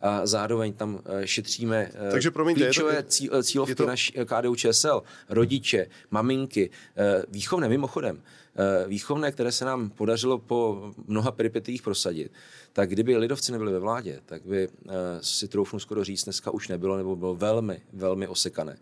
A 0.00 0.26
zároveň 0.26 0.72
tam 0.72 1.00
eh, 1.04 1.26
šetříme 1.26 1.90
eh, 2.08 2.10
Takže 2.10 2.30
promiňte, 2.30 2.64
klíčové 2.64 2.94
je 2.94 3.02
to, 3.02 3.42
cílovky 3.42 3.70
je 3.70 3.76
to... 3.76 3.86
naš 3.86 4.12
KDU 4.24 4.54
ČSL, 4.54 5.02
rodiče, 5.28 5.86
maminky, 6.10 6.70
výchovné 7.28 7.68
mimochodem, 7.68 8.22
výchovné, 8.86 9.32
které 9.32 9.52
se 9.52 9.64
nám 9.64 9.90
podařilo 9.90 10.38
po 10.38 10.92
mnoha 11.06 11.32
peripetích 11.32 11.82
prosadit, 11.82 12.32
tak 12.72 12.90
kdyby 12.90 13.16
lidovci 13.16 13.52
nebyli 13.52 13.72
ve 13.72 13.78
vládě, 13.78 14.20
tak 14.26 14.46
by 14.46 14.68
si 15.20 15.48
troufnu 15.48 15.78
skoro 15.78 16.04
říct, 16.04 16.24
dneska 16.24 16.50
už 16.50 16.68
nebylo, 16.68 16.96
nebo 16.96 17.16
bylo 17.16 17.34
velmi, 17.34 17.82
velmi 17.92 18.28
osekané. 18.28 18.76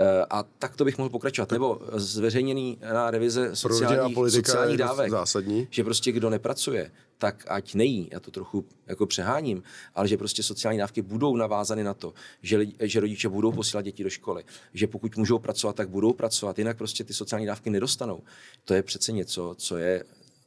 Eh, 0.00 0.26
a 0.30 0.42
tak 0.42 0.76
to 0.76 0.84
bych 0.84 0.98
mohl 0.98 1.10
pokračovat. 1.10 1.52
Nebo 1.52 1.80
zveřejněný 1.92 2.78
na 2.92 3.10
revize 3.10 3.56
sociálních, 3.56 4.16
sociálních 4.28 4.76
dávek. 4.76 5.10
Zásadní. 5.10 5.68
Že 5.70 5.84
prostě 5.84 6.12
kdo 6.12 6.30
nepracuje, 6.30 6.90
tak 7.18 7.44
ať 7.48 7.74
nejí, 7.74 8.08
já 8.12 8.20
to 8.20 8.30
trochu 8.30 8.64
jako 8.86 9.06
přeháním, 9.06 9.62
ale 9.94 10.08
že 10.08 10.16
prostě 10.16 10.42
sociální 10.42 10.78
dávky 10.78 11.02
budou 11.02 11.36
navázány 11.36 11.84
na 11.84 11.94
to, 11.94 12.14
že, 12.42 12.66
že 12.80 13.00
rodiče 13.00 13.28
budou 13.28 13.52
posílat 13.52 13.82
děti 13.82 14.04
do 14.04 14.10
školy, 14.10 14.44
že 14.74 14.86
pokud 14.86 15.16
můžou 15.16 15.38
pracovat, 15.38 15.76
tak 15.76 15.88
budou 15.88 16.12
pracovat, 16.12 16.58
jinak 16.58 16.78
prostě 16.78 17.04
ty 17.04 17.14
sociální 17.14 17.46
dávky 17.46 17.70
nedostanou. 17.70 18.22
To 18.64 18.74
je 18.74 18.82
přece 18.82 19.07
něco, 19.12 19.54
co 19.58 19.76
je 19.76 20.04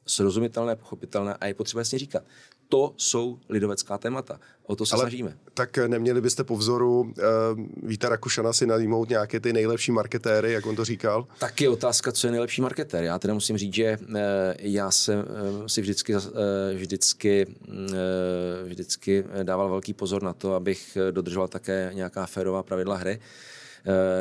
srozumitelné, 0.08 0.76
pochopitelné 0.76 1.34
a 1.34 1.46
je 1.46 1.54
potřeba 1.54 1.82
jasně 1.82 2.00
říkat 2.00 2.24
To 2.70 2.94
jsou 2.98 3.40
lidovecká 3.50 3.98
témata. 3.98 4.40
O 4.64 4.76
to 4.76 4.86
se 4.86 4.94
Ale 4.94 5.04
snažíme. 5.04 5.38
Tak 5.54 5.78
neměli 5.78 6.22
byste 6.22 6.44
po 6.44 6.58
vzoru 6.58 7.02
uh, 7.02 7.12
Víta 7.84 8.10
Rakušana 8.10 8.54
si 8.54 8.66
najmout 8.66 9.10
nějaké 9.10 9.40
ty 9.40 9.54
nejlepší 9.54 9.92
marketéry, 9.92 10.54
jak 10.54 10.66
on 10.66 10.76
to 10.76 10.86
říkal? 10.86 11.28
Tak 11.40 11.62
je 11.62 11.70
otázka, 11.70 12.12
co 12.12 12.28
je 12.28 12.32
nejlepší 12.32 12.62
marketér. 12.62 13.04
Já 13.04 13.20
teda 13.20 13.34
musím 13.34 13.58
říct, 13.58 13.74
že 13.74 13.98
uh, 14.02 14.16
já 14.60 14.92
jsem 14.92 15.20
uh, 15.20 15.66
si 15.66 15.82
vždycky, 15.82 16.16
uh, 16.16 16.22
vždycky, 16.74 17.46
uh, 17.68 17.76
vždycky 18.66 19.24
dával 19.44 19.70
velký 19.70 19.94
pozor 19.94 20.24
na 20.24 20.34
to, 20.34 20.54
abych 20.54 20.98
dodržoval 21.12 21.48
také 21.48 21.92
nějaká 21.94 22.26
férová 22.26 22.64
pravidla 22.64 22.96
hry. 22.96 23.20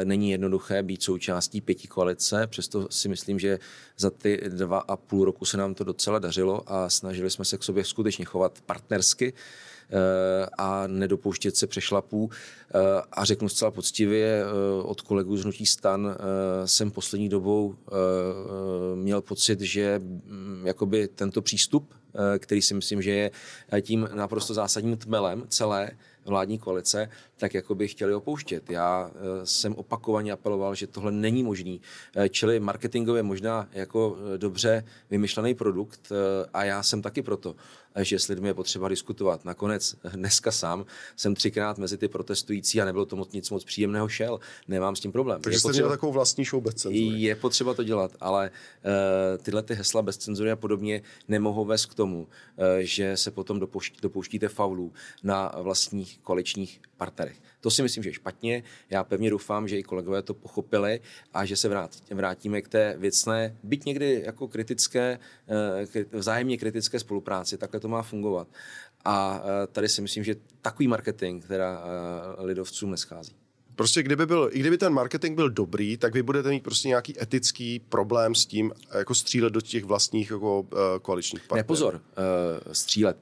Není 0.04 0.30
jednoduché 0.30 0.82
být 0.82 1.02
součástí 1.02 1.60
pěti 1.60 1.88
koalice, 1.88 2.46
přesto 2.46 2.86
si 2.90 3.08
myslím, 3.08 3.38
že 3.38 3.58
za 3.98 4.10
ty 4.10 4.40
dva 4.48 4.78
a 4.78 4.96
půl 4.96 5.24
roku 5.24 5.44
se 5.44 5.56
nám 5.56 5.74
to 5.74 5.84
docela 5.84 6.18
dařilo 6.18 6.72
a 6.72 6.90
snažili 6.90 7.30
jsme 7.30 7.44
se 7.44 7.58
k 7.58 7.62
sobě 7.62 7.84
skutečně 7.84 8.24
chovat 8.24 8.58
partnersky 8.66 9.32
a 10.58 10.86
nedopouštět 10.86 11.56
se 11.56 11.66
přešlapů. 11.66 12.30
A 13.12 13.24
řeknu 13.24 13.48
zcela 13.48 13.70
poctivě, 13.70 14.44
od 14.82 15.00
kolegů 15.00 15.36
z 15.36 15.42
Hnutí 15.42 15.66
stan 15.66 16.16
jsem 16.64 16.90
poslední 16.90 17.28
dobou 17.28 17.74
měl 18.94 19.20
pocit, 19.20 19.60
že 19.60 19.98
mm, 19.98 20.62
jakoby 20.64 21.08
tento 21.08 21.42
přístup, 21.42 21.94
který 22.38 22.62
si 22.62 22.74
myslím, 22.74 23.02
že 23.02 23.10
je 23.10 23.30
tím 23.82 24.08
naprosto 24.14 24.54
zásadním 24.54 24.96
tmelem 24.96 25.44
celé 25.48 25.90
vládní 26.30 26.58
koalice, 26.58 27.10
tak 27.36 27.54
jako 27.54 27.74
by 27.74 27.88
chtěli 27.88 28.14
opouštět. 28.14 28.70
Já 28.70 29.10
eh, 29.10 29.46
jsem 29.46 29.74
opakovaně 29.74 30.32
apeloval, 30.32 30.74
že 30.74 30.86
tohle 30.86 31.12
není 31.12 31.42
možný. 31.42 31.80
Eh, 32.16 32.28
čili 32.28 32.60
marketingově 32.60 33.22
možná 33.22 33.68
jako 33.72 34.16
eh, 34.34 34.38
dobře 34.38 34.84
vymyšlený 35.10 35.54
produkt 35.54 36.12
a 36.52 36.64
já 36.64 36.82
jsem 36.82 37.02
taky 37.02 37.22
proto, 37.22 37.56
že 37.96 38.18
s 38.18 38.28
lidmi 38.28 38.48
je 38.48 38.54
potřeba 38.54 38.88
diskutovat. 38.88 39.44
Nakonec 39.44 39.96
dneska 40.12 40.50
sám 40.50 40.86
jsem 41.16 41.34
třikrát 41.34 41.78
mezi 41.78 41.98
ty 41.98 42.08
protestující 42.08 42.80
a 42.80 42.84
nebylo 42.84 43.06
to 43.06 43.16
moc, 43.16 43.32
nic 43.32 43.50
moc 43.50 43.64
příjemného 43.64 44.08
šel. 44.08 44.40
Nemám 44.68 44.96
s 44.96 45.00
tím 45.00 45.12
problém. 45.12 45.40
Takže 45.40 45.56
je 45.56 45.60
jste 45.60 45.68
potřeba, 45.68 45.86
měl 45.86 45.96
takovou 45.96 46.12
vlastní 46.12 46.44
show 46.44 46.62
bez 46.62 46.74
cenzury. 46.74 47.20
Je 47.22 47.36
potřeba 47.36 47.74
to 47.74 47.82
dělat, 47.82 48.12
ale 48.20 48.50
uh, 48.50 49.42
tyhle 49.42 49.62
ty 49.62 49.74
hesla 49.74 50.02
bez 50.02 50.16
cenzury 50.16 50.50
a 50.50 50.56
podobně 50.56 51.02
nemohou 51.28 51.64
vést 51.64 51.86
k 51.86 51.94
tomu, 51.94 52.20
uh, 52.20 52.64
že 52.78 53.16
se 53.16 53.30
potom 53.30 53.60
dopouští, 53.60 53.98
dopouštíte 54.02 54.48
faulů 54.48 54.92
na 55.22 55.52
vlastních 55.62 56.18
koaličních 56.22 56.80
partnerech. 56.96 57.36
To 57.60 57.70
si 57.70 57.82
myslím, 57.82 58.02
že 58.02 58.08
je 58.08 58.14
špatně. 58.14 58.62
Já 58.90 59.04
pevně 59.04 59.30
doufám, 59.30 59.68
že 59.68 59.78
i 59.78 59.82
kolegové 59.82 60.22
to 60.22 60.34
pochopili 60.34 61.00
a 61.34 61.44
že 61.44 61.56
se 61.56 61.86
vrátíme 62.10 62.62
k 62.62 62.68
té 62.68 62.94
věcné, 62.98 63.56
byť 63.62 63.84
někdy 63.84 64.22
jako 64.26 64.48
kritické, 64.48 65.18
eh, 65.92 66.04
vzájemně 66.12 66.58
kritické 66.58 67.00
spolupráci. 67.00 67.58
Takhle 67.58 67.80
to 67.80 67.88
má 67.88 68.02
fungovat. 68.02 68.48
A 69.04 69.42
eh, 69.44 69.66
tady 69.66 69.88
si 69.88 70.02
myslím, 70.02 70.24
že 70.24 70.36
takový 70.62 70.88
marketing, 70.88 71.44
která 71.44 71.82
eh, 71.82 72.42
lidovcům 72.42 72.90
neschází. 72.90 73.39
Prostě 73.80 74.02
kdyby, 74.02 74.26
byl, 74.26 74.50
i 74.52 74.60
kdyby 74.60 74.78
ten 74.78 74.92
marketing 74.92 75.36
byl 75.36 75.50
dobrý, 75.50 75.96
tak 75.96 76.14
vy 76.14 76.22
budete 76.22 76.48
mít 76.48 76.62
prostě 76.62 76.88
nějaký 76.88 77.22
etický 77.22 77.78
problém 77.88 78.34
s 78.34 78.46
tím, 78.46 78.72
jako 78.98 79.14
střílet 79.14 79.52
do 79.52 79.60
těch 79.60 79.84
vlastních 79.84 80.30
jako, 80.30 80.60
uh, 80.60 80.68
koaličních 81.02 81.42
partnerů. 81.42 81.58
Ne, 81.58 81.64
pozor, 81.64 81.94
uh, 81.94 82.72
střílet. 82.72 83.16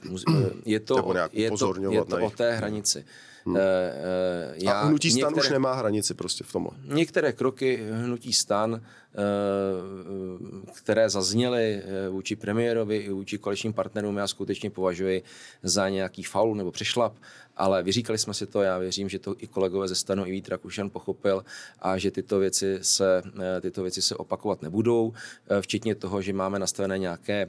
Je 0.65 0.81
to, 0.81 1.15
je 1.33 1.51
to, 1.51 1.75
je 1.91 2.05
to 2.05 2.25
o 2.27 2.31
té 2.31 2.57
hranici. 2.57 3.05
Hmm. 3.45 3.55
Uh, 3.55 3.61
uh, 3.61 4.63
já 4.65 4.73
A 4.73 4.85
hnutí 4.85 5.11
stan 5.11 5.21
některé, 5.21 5.47
už 5.47 5.51
nemá 5.51 5.75
hranici 5.75 6.15
prostě 6.15 6.45
v 6.45 6.53
tomhle. 6.53 6.73
Některé 6.85 7.33
kroky 7.33 7.81
hnutí 7.93 8.33
stan 8.33 8.81
Eh, 9.15 10.73
které 10.75 11.11
zazněly 11.11 11.83
eh, 11.85 12.09
vůči 12.09 12.37
premiérovi 12.37 12.97
i 12.97 13.11
vůči 13.11 13.39
koaličním 13.39 13.73
partnerům, 13.73 14.17
já 14.17 14.27
skutečně 14.27 14.71
považuji 14.71 15.23
za 15.63 15.89
nějaký 15.89 16.23
faul 16.23 16.55
nebo 16.55 16.73
přešlap, 16.73 17.17
ale 17.59 17.83
vyříkali 17.83 18.19
jsme 18.19 18.35
si 18.35 18.47
to, 18.47 18.63
já 18.63 18.79
věřím, 18.79 19.09
že 19.09 19.19
to 19.19 19.35
i 19.39 19.47
kolegové 19.47 19.89
ze 19.89 19.95
stanu 19.95 20.27
i 20.27 20.31
Vít 20.31 20.49
Rakušan 20.49 20.91
pochopil 20.91 21.45
a 21.79 21.99
že 21.99 22.11
tyto 22.11 22.39
věci 22.39 22.79
se, 22.83 23.23
eh, 23.57 23.61
tyto 23.61 23.83
věci 23.83 24.03
se 24.03 24.17
opakovat 24.17 24.63
nebudou, 24.63 25.13
včetně 25.61 25.95
toho, 25.95 26.23
že 26.23 26.33
máme 26.33 26.59
nastavené 26.59 26.99
nějaké 26.99 27.47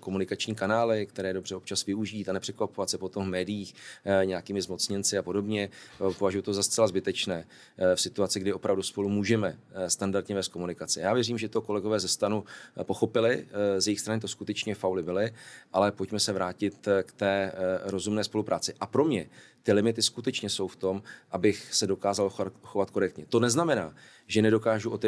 komunikační 0.00 0.54
kanály, 0.54 1.06
které 1.06 1.32
dobře 1.32 1.56
občas 1.56 1.86
využít 1.86 2.28
a 2.28 2.32
nepřekvapovat 2.32 2.90
se 2.90 2.98
potom 2.98 3.24
v 3.24 3.28
médiích 3.28 3.74
nějakými 4.24 4.62
zmocněnci 4.62 5.18
a 5.18 5.22
podobně. 5.22 5.70
Považuji 6.18 6.42
to 6.42 6.54
za 6.54 6.62
zcela 6.62 6.86
zbytečné 6.86 7.46
v 7.94 8.00
situaci, 8.00 8.40
kdy 8.40 8.52
opravdu 8.52 8.82
spolu 8.82 9.08
můžeme 9.08 9.58
standardně 9.88 10.34
vést 10.34 10.48
komunikaci. 10.48 11.00
Já 11.00 11.14
věřím, 11.14 11.38
že 11.38 11.48
to 11.48 11.60
kolegové 11.60 12.00
ze 12.00 12.08
stanu 12.08 12.44
eh, 12.76 12.84
pochopili, 12.84 13.46
eh, 13.50 13.80
z 13.80 13.86
jejich 13.86 14.00
strany 14.00 14.20
to 14.20 14.28
skutečně 14.28 14.74
fauly 14.74 15.02
byly, 15.02 15.34
ale 15.72 15.92
pojďme 15.92 16.20
se 16.20 16.32
vrátit 16.32 16.88
eh, 16.88 17.02
k 17.02 17.12
té 17.12 17.52
rozumné 17.84 18.24
spolupráci. 18.24 18.74
A 18.80 18.86
pro 18.86 19.04
mě 19.04 19.26
ty 19.62 19.72
limity 19.72 20.02
skutečně 20.02 20.50
jsou 20.50 20.68
v 20.68 20.76
tom, 20.76 21.02
abych 21.30 21.74
se 21.74 21.86
dokázal 21.86 22.30
chovat 22.62 22.90
korektně. 22.90 23.26
To 23.28 23.40
neznamená, 23.40 23.94
že 24.26 24.42
nedokážu 24.42 24.98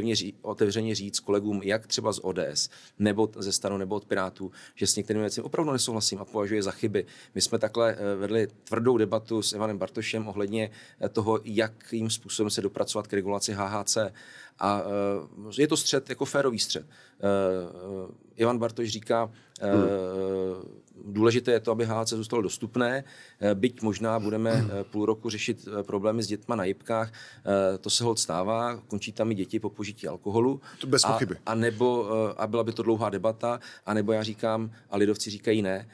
otevřeně 0.43 0.95
říct 0.95 1.21
kolegům, 1.21 1.63
jak 1.63 1.87
třeba 1.87 2.13
z 2.13 2.21
ODS, 2.23 2.69
nebo 2.99 3.29
ze 3.37 3.53
stanu, 3.53 3.77
nebo 3.77 3.95
od 3.95 4.05
Pirátů, 4.05 4.53
že 4.75 4.87
s 4.87 4.97
některými 4.97 5.23
věcmi 5.23 5.43
opravdu 5.43 5.73
nesouhlasím 5.73 6.19
a 6.19 6.25
považuji 6.25 6.63
za 6.63 6.71
chyby. 6.71 7.07
My 7.35 7.41
jsme 7.41 7.59
takhle 7.59 7.97
vedli 8.17 8.49
tvrdou 8.65 8.99
debatu 8.99 9.43
s 9.43 9.53
Ivanem 9.53 9.79
Bartošem 9.79 10.29
ohledně 10.29 10.71
toho, 11.13 11.41
jakým 11.45 12.11
způsobem 12.11 12.51
se 12.51 12.63
dopracovat 12.63 13.07
k 13.07 13.13
regulaci 13.13 13.53
HHC. 13.53 13.99
A 14.59 14.83
je 15.59 15.69
to 15.69 15.77
střed, 15.77 16.09
jako 16.09 16.25
férový 16.25 16.59
střed. 16.59 16.87
Ivan 18.37 18.59
Bartoš 18.59 18.89
říká, 18.89 19.31
hmm 19.61 19.85
důležité 21.05 21.53
je 21.53 21.61
to, 21.61 21.71
aby 21.71 21.87
HC 21.87 22.09
zůstalo 22.09 22.43
dostupné, 22.43 23.05
eh, 23.41 23.55
byť 23.55 23.83
možná 23.83 24.21
budeme 24.21 24.51
eh, 24.51 24.85
půl 24.85 25.07
roku 25.07 25.31
řešit 25.31 25.69
eh, 25.69 25.83
problémy 25.83 26.23
s 26.23 26.27
dětma 26.27 26.57
na 26.57 26.65
jibkách, 26.65 27.13
to 27.81 27.91
se 27.91 28.05
hod 28.05 28.19
stává, 28.19 28.77
končí 28.77 29.13
tam 29.13 29.33
i 29.33 29.35
děti 29.35 29.61
po 29.61 29.71
požití 29.71 30.09
alkoholu. 30.09 30.61
To 30.81 30.87
bez 30.87 31.03
pochyby. 31.03 31.35
A, 31.47 31.53
a, 31.53 31.55
nebo, 31.55 32.09
a 32.37 32.47
byla 32.47 32.65
by 32.65 32.73
to 32.73 32.83
dlouhá 32.83 33.11
debata, 33.11 33.61
a 33.87 33.95
nebo 33.95 34.13
já 34.13 34.23
říkám, 34.23 34.71
a 34.91 34.97
lidovci 34.97 35.31
říkají 35.31 35.63
ne, 35.63 35.89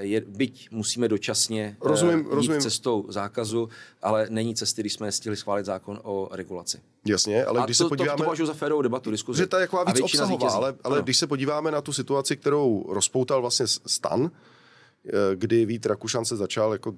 je, 0.00 0.20
byť 0.20 0.68
musíme 0.70 1.08
dočasně 1.08 1.76
rozumím, 1.80 2.18
jít 2.18 2.26
rozumím. 2.30 2.60
cestou 2.60 3.04
zákazu, 3.08 3.68
ale 4.02 4.26
není 4.30 4.54
cesty, 4.54 4.82
když 4.82 4.92
jsme 4.92 5.06
nestihli 5.06 5.36
schválit 5.36 5.66
zákon 5.66 6.00
o 6.02 6.28
regulaci. 6.32 6.80
Jasně, 7.06 7.44
ale 7.44 7.60
a 7.60 7.64
když 7.64 7.78
to, 7.78 7.84
se 7.84 7.88
podíváme... 7.88 8.16
To, 8.16 8.16
to 8.16 8.24
považuji 8.24 8.46
za 8.46 8.54
férovou 8.54 8.82
debatu, 8.82 9.10
diskuzi. 9.10 9.38
Že 9.38 9.46
ta 9.46 9.58
je 9.58 9.62
jako 9.62 9.84
víc 9.86 10.00
obsahová, 10.00 10.50
ale, 10.50 10.74
ale 10.84 11.02
když 11.02 11.16
se 11.16 11.26
podíváme 11.26 11.70
na 11.70 11.80
tu 11.80 11.92
situaci, 11.92 12.36
kterou 12.36 12.86
rozpoutal 12.88 13.40
vlastně 13.40 13.66
stan, 13.66 14.30
eh, 15.06 15.10
kdy 15.34 15.66
Vít 15.66 15.86
Rakušan 15.86 16.24
se 16.24 16.36
začal 16.36 16.72
jako 16.72 16.94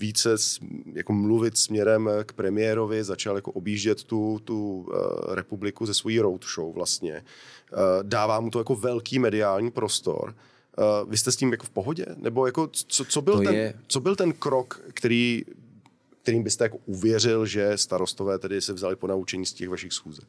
více 0.00 0.30
jako 0.92 1.12
mluvit 1.12 1.58
směrem 1.58 2.10
k 2.24 2.32
premiérovi, 2.32 3.04
začal 3.04 3.36
jako 3.36 3.52
objíždět 3.52 4.04
tu, 4.04 4.40
tu 4.44 4.88
republiku 5.28 5.86
ze 5.86 5.94
svojí 5.94 6.20
roadshow 6.20 6.74
vlastně. 6.74 7.24
Dává 8.02 8.40
mu 8.40 8.50
to 8.50 8.58
jako 8.58 8.74
velký 8.74 9.18
mediální 9.18 9.70
prostor. 9.70 10.34
Uh, 10.78 11.10
vy 11.10 11.18
jste 11.18 11.32
s 11.32 11.36
tím 11.36 11.52
jako 11.52 11.66
v 11.66 11.70
pohodě? 11.70 12.06
Nebo 12.16 12.46
jako 12.46 12.68
co, 12.72 13.04
co, 13.04 13.22
byl, 13.22 13.44
ten, 13.44 13.54
je... 13.54 13.74
co 13.86 14.00
byl 14.00 14.16
ten 14.16 14.32
krok, 14.32 14.80
který 14.94 15.44
kterým 16.22 16.42
byste 16.42 16.64
jako 16.64 16.78
uvěřil, 16.86 17.46
že 17.46 17.78
starostové 17.78 18.38
tedy 18.38 18.60
se 18.60 18.72
vzali 18.72 18.96
po 18.96 19.06
naučení 19.06 19.46
z 19.46 19.52
těch 19.52 19.68
vašich 19.68 19.92
schůzek? 19.92 20.26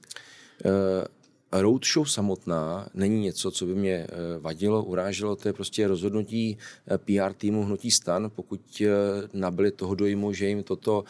Uh, 0.65 1.61
roadshow 1.61 2.05
samotná 2.05 2.87
není 2.93 3.21
něco, 3.21 3.51
co 3.51 3.65
by 3.65 3.75
mě 3.75 4.07
uh, 4.07 4.43
vadilo, 4.43 4.83
uráželo, 4.83 5.35
to 5.35 5.49
je 5.49 5.53
prostě 5.53 5.87
rozhodnutí 5.87 6.57
uh, 6.91 6.97
PR 6.97 7.33
týmu 7.33 7.63
Hnutí 7.63 7.91
stan, 7.91 8.31
pokud 8.35 8.81
nabili 9.33 9.71
toho 9.71 9.95
dojmu, 9.95 10.33
že 10.33 10.47
jim 10.47 10.63
toto 10.63 11.03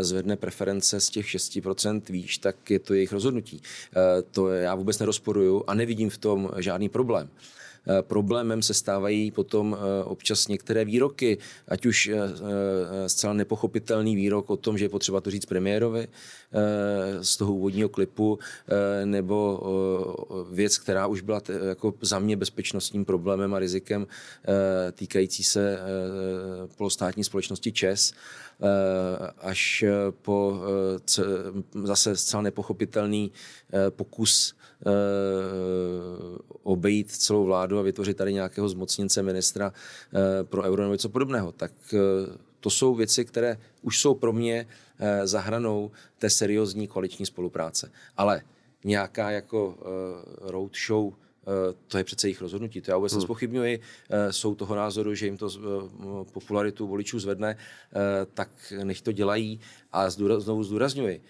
zvedne 0.00 0.36
preference 0.36 1.00
z 1.00 1.10
těch 1.10 1.26
6% 1.26 2.02
výš, 2.10 2.38
tak 2.38 2.70
je 2.70 2.78
to 2.78 2.94
jejich 2.94 3.12
rozhodnutí. 3.12 3.62
To 4.30 4.48
já 4.48 4.74
vůbec 4.74 4.98
nerozporuju 4.98 5.64
a 5.66 5.74
nevidím 5.74 6.10
v 6.10 6.18
tom 6.18 6.50
žádný 6.58 6.88
problém. 6.88 7.28
Eh, 7.86 8.02
problémem 8.02 8.62
se 8.62 8.74
stávají 8.74 9.30
potom 9.30 9.76
eh, 9.76 10.04
občas 10.04 10.48
některé 10.48 10.84
výroky, 10.84 11.38
ať 11.68 11.86
už 11.86 12.06
eh, 12.06 12.18
zcela 13.08 13.32
nepochopitelný 13.32 14.16
výrok 14.16 14.50
o 14.50 14.56
tom, 14.56 14.78
že 14.78 14.84
je 14.84 14.88
potřeba 14.88 15.20
to 15.20 15.30
říct 15.30 15.46
premiérovi 15.46 16.08
z 17.20 17.36
toho 17.36 17.54
úvodního 17.54 17.88
klipu, 17.88 18.38
nebo 19.04 19.60
věc, 20.50 20.78
která 20.78 21.06
už 21.06 21.20
byla 21.20 21.42
jako 21.68 21.94
za 22.00 22.18
mě 22.18 22.36
bezpečnostním 22.36 23.04
problémem 23.04 23.54
a 23.54 23.58
rizikem 23.58 24.06
týkající 24.92 25.44
se 25.44 25.78
polostátní 26.76 27.24
společnosti 27.24 27.72
ČES 27.72 28.12
až 29.38 29.84
po 30.22 30.60
zase 31.84 32.16
zcela 32.16 32.42
nepochopitelný 32.42 33.32
pokus 33.90 34.54
obejít 36.62 37.10
celou 37.10 37.44
vládu 37.44 37.78
a 37.78 37.82
vytvořit 37.82 38.16
tady 38.16 38.32
nějakého 38.32 38.68
zmocněnce 38.68 39.22
ministra 39.22 39.72
eh, 39.72 40.44
pro 40.44 40.62
euro 40.62 40.82
nebo 40.82 40.92
něco 40.92 41.08
podobného. 41.08 41.52
Tak 41.52 41.72
eh, 41.94 41.98
to 42.60 42.70
jsou 42.70 42.94
věci, 42.94 43.24
které 43.24 43.58
už 43.82 44.00
jsou 44.00 44.14
pro 44.14 44.32
mě 44.32 44.66
eh, 44.98 45.26
za 45.26 45.40
hranou 45.40 45.90
té 46.18 46.30
seriózní 46.30 46.88
koaliční 46.88 47.26
spolupráce. 47.26 47.92
Ale 48.16 48.42
nějaká 48.84 49.30
jako 49.30 49.78
roadshow 50.40 51.12
to 51.88 51.98
je 51.98 52.04
přece 52.04 52.26
jejich 52.26 52.40
rozhodnutí. 52.40 52.80
To 52.80 52.90
já 52.90 52.96
vůbec 52.96 53.12
hmm. 53.12 53.20
nespochybňuji. 53.20 53.80
Jsou 54.30 54.54
toho 54.54 54.74
názoru, 54.76 55.14
že 55.14 55.26
jim 55.26 55.36
to 55.36 55.48
popularitu 56.32 56.86
voličů 56.86 57.18
zvedne, 57.20 57.56
tak 58.34 58.72
nech 58.84 59.02
to 59.02 59.12
dělají. 59.12 59.60
A 59.92 60.10
znovu 60.10 60.64
zdůrazňuji, 60.64 61.22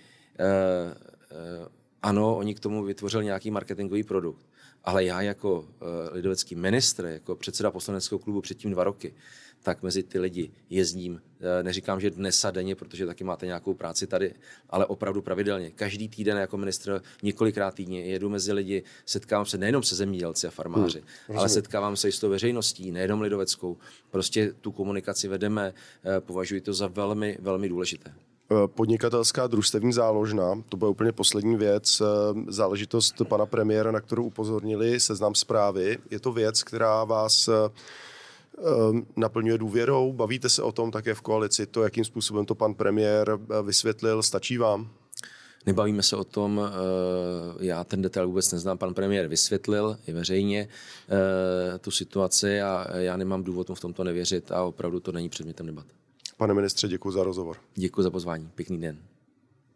ano, 2.03 2.37
oni 2.37 2.55
k 2.55 2.61
tomu 2.61 2.85
vytvořili 2.85 3.25
nějaký 3.25 3.51
marketingový 3.51 4.03
produkt, 4.03 4.47
ale 4.85 5.05
já 5.05 5.23
jako 5.23 5.69
lidovecký 6.13 6.55
ministr, 6.55 7.05
jako 7.05 7.37
předseda 7.37 7.71
poslaneckého 7.71 8.19
klubu 8.19 8.41
předtím 8.41 8.71
dva 8.71 8.85
roky, 8.85 9.15
tak 9.63 9.83
mezi 9.83 10.03
ty 10.03 10.19
lidi 10.19 10.51
jezdím. 10.71 11.23
Eh, 11.41 11.63
neříkám, 11.63 12.01
že 12.01 12.11
dnes 12.11 12.45
a 12.45 12.51
denně, 12.51 12.75
protože 12.75 13.07
taky 13.07 13.25
máte 13.25 13.47
nějakou 13.47 13.75
práci 13.75 14.07
tady, 14.07 14.35
ale 14.71 14.87
opravdu 14.87 15.23
pravidelně. 15.23 15.71
Každý 15.71 16.09
týden 16.09 16.37
jako 16.37 16.57
ministr 16.57 17.03
několikrát 17.23 17.75
týdně 17.75 18.05
jedu 18.05 18.29
mezi 18.29 18.53
lidi, 18.53 18.83
setkávám 19.07 19.47
se 19.47 19.59
nejenom 19.59 19.83
se 19.83 19.97
zemědělci 19.97 20.47
a 20.47 20.51
farmáři, 20.51 21.03
hmm, 21.29 21.39
ale 21.39 21.49
setkávám 21.49 21.97
se 21.97 22.09
i 22.09 22.13
s 22.13 22.21
tou 22.21 22.31
veřejností, 22.31 22.91
nejenom 22.91 23.21
lidoveckou. 23.21 23.77
Prostě 24.11 24.53
tu 24.61 24.73
komunikaci 24.73 25.29
vedeme, 25.29 25.75
eh, 26.05 26.21
považuji 26.21 26.61
to 26.61 26.75
za 26.75 26.87
velmi, 26.87 27.39
velmi 27.41 27.69
důležité. 27.69 28.15
Eh, 28.53 28.69
podnikatelská 28.69 29.47
družstevní 29.47 29.93
záložna, 29.93 30.63
to 30.69 30.77
byla 30.77 30.91
úplně 30.91 31.13
poslední 31.13 31.57
věc, 31.57 32.03
záležitost 32.49 33.15
pana 33.29 33.47
premiéra, 33.47 33.91
na 33.91 34.01
kterou 34.01 34.25
upozornili 34.25 35.01
seznam 35.01 35.35
zprávy. 35.35 35.99
Je 36.11 36.21
to 36.21 36.33
věc, 36.33 36.63
která 36.63 37.05
vás 37.05 37.49
Ehm, 38.59 39.07
naplňuje 39.17 39.59
důvěrou? 39.59 40.13
Bavíte 40.13 40.49
se 40.49 40.63
o 40.63 40.73
tom 40.73 40.91
také 40.91 41.15
v 41.15 41.21
koalici? 41.21 41.67
To, 41.67 41.83
jakým 41.83 42.05
způsobem 42.05 42.47
to 42.47 42.55
pan 42.55 42.75
premiér 42.75 43.39
eh, 43.59 43.63
vysvětlil, 43.63 44.23
stačí 44.23 44.59
vám? 44.59 44.91
Nebavíme 45.67 46.03
se 46.03 46.17
o 46.17 46.25
tom, 46.25 46.61
eh, 46.65 47.65
já 47.65 47.85
ten 47.85 48.03
detail 48.03 48.27
vůbec 48.27 48.53
neznám, 48.53 48.79
pan 48.79 48.95
premiér 48.95 49.29
vysvětlil 49.29 49.99
i 50.07 50.13
veřejně 50.13 50.69
eh, 51.75 51.79
tu 51.79 51.91
situaci 51.91 52.61
a 52.61 52.87
já 52.97 53.17
nemám 53.17 53.45
důvod 53.45 53.69
mu 53.69 53.75
v 53.75 53.81
tomto 53.81 54.05
nevěřit 54.05 54.53
a 54.53 54.63
opravdu 54.63 55.01
to 55.01 55.13
není 55.13 55.29
předmětem 55.29 55.67
debat. 55.67 55.87
Pane 56.43 56.55
ministře, 56.55 56.89
děkuji 56.89 57.11
za 57.11 57.25
rozhovor. 57.25 57.57
Děkuji 57.75 58.03
za 58.03 58.11
pozvání. 58.11 58.51
Pěkný 58.55 58.81
den. 58.81 58.99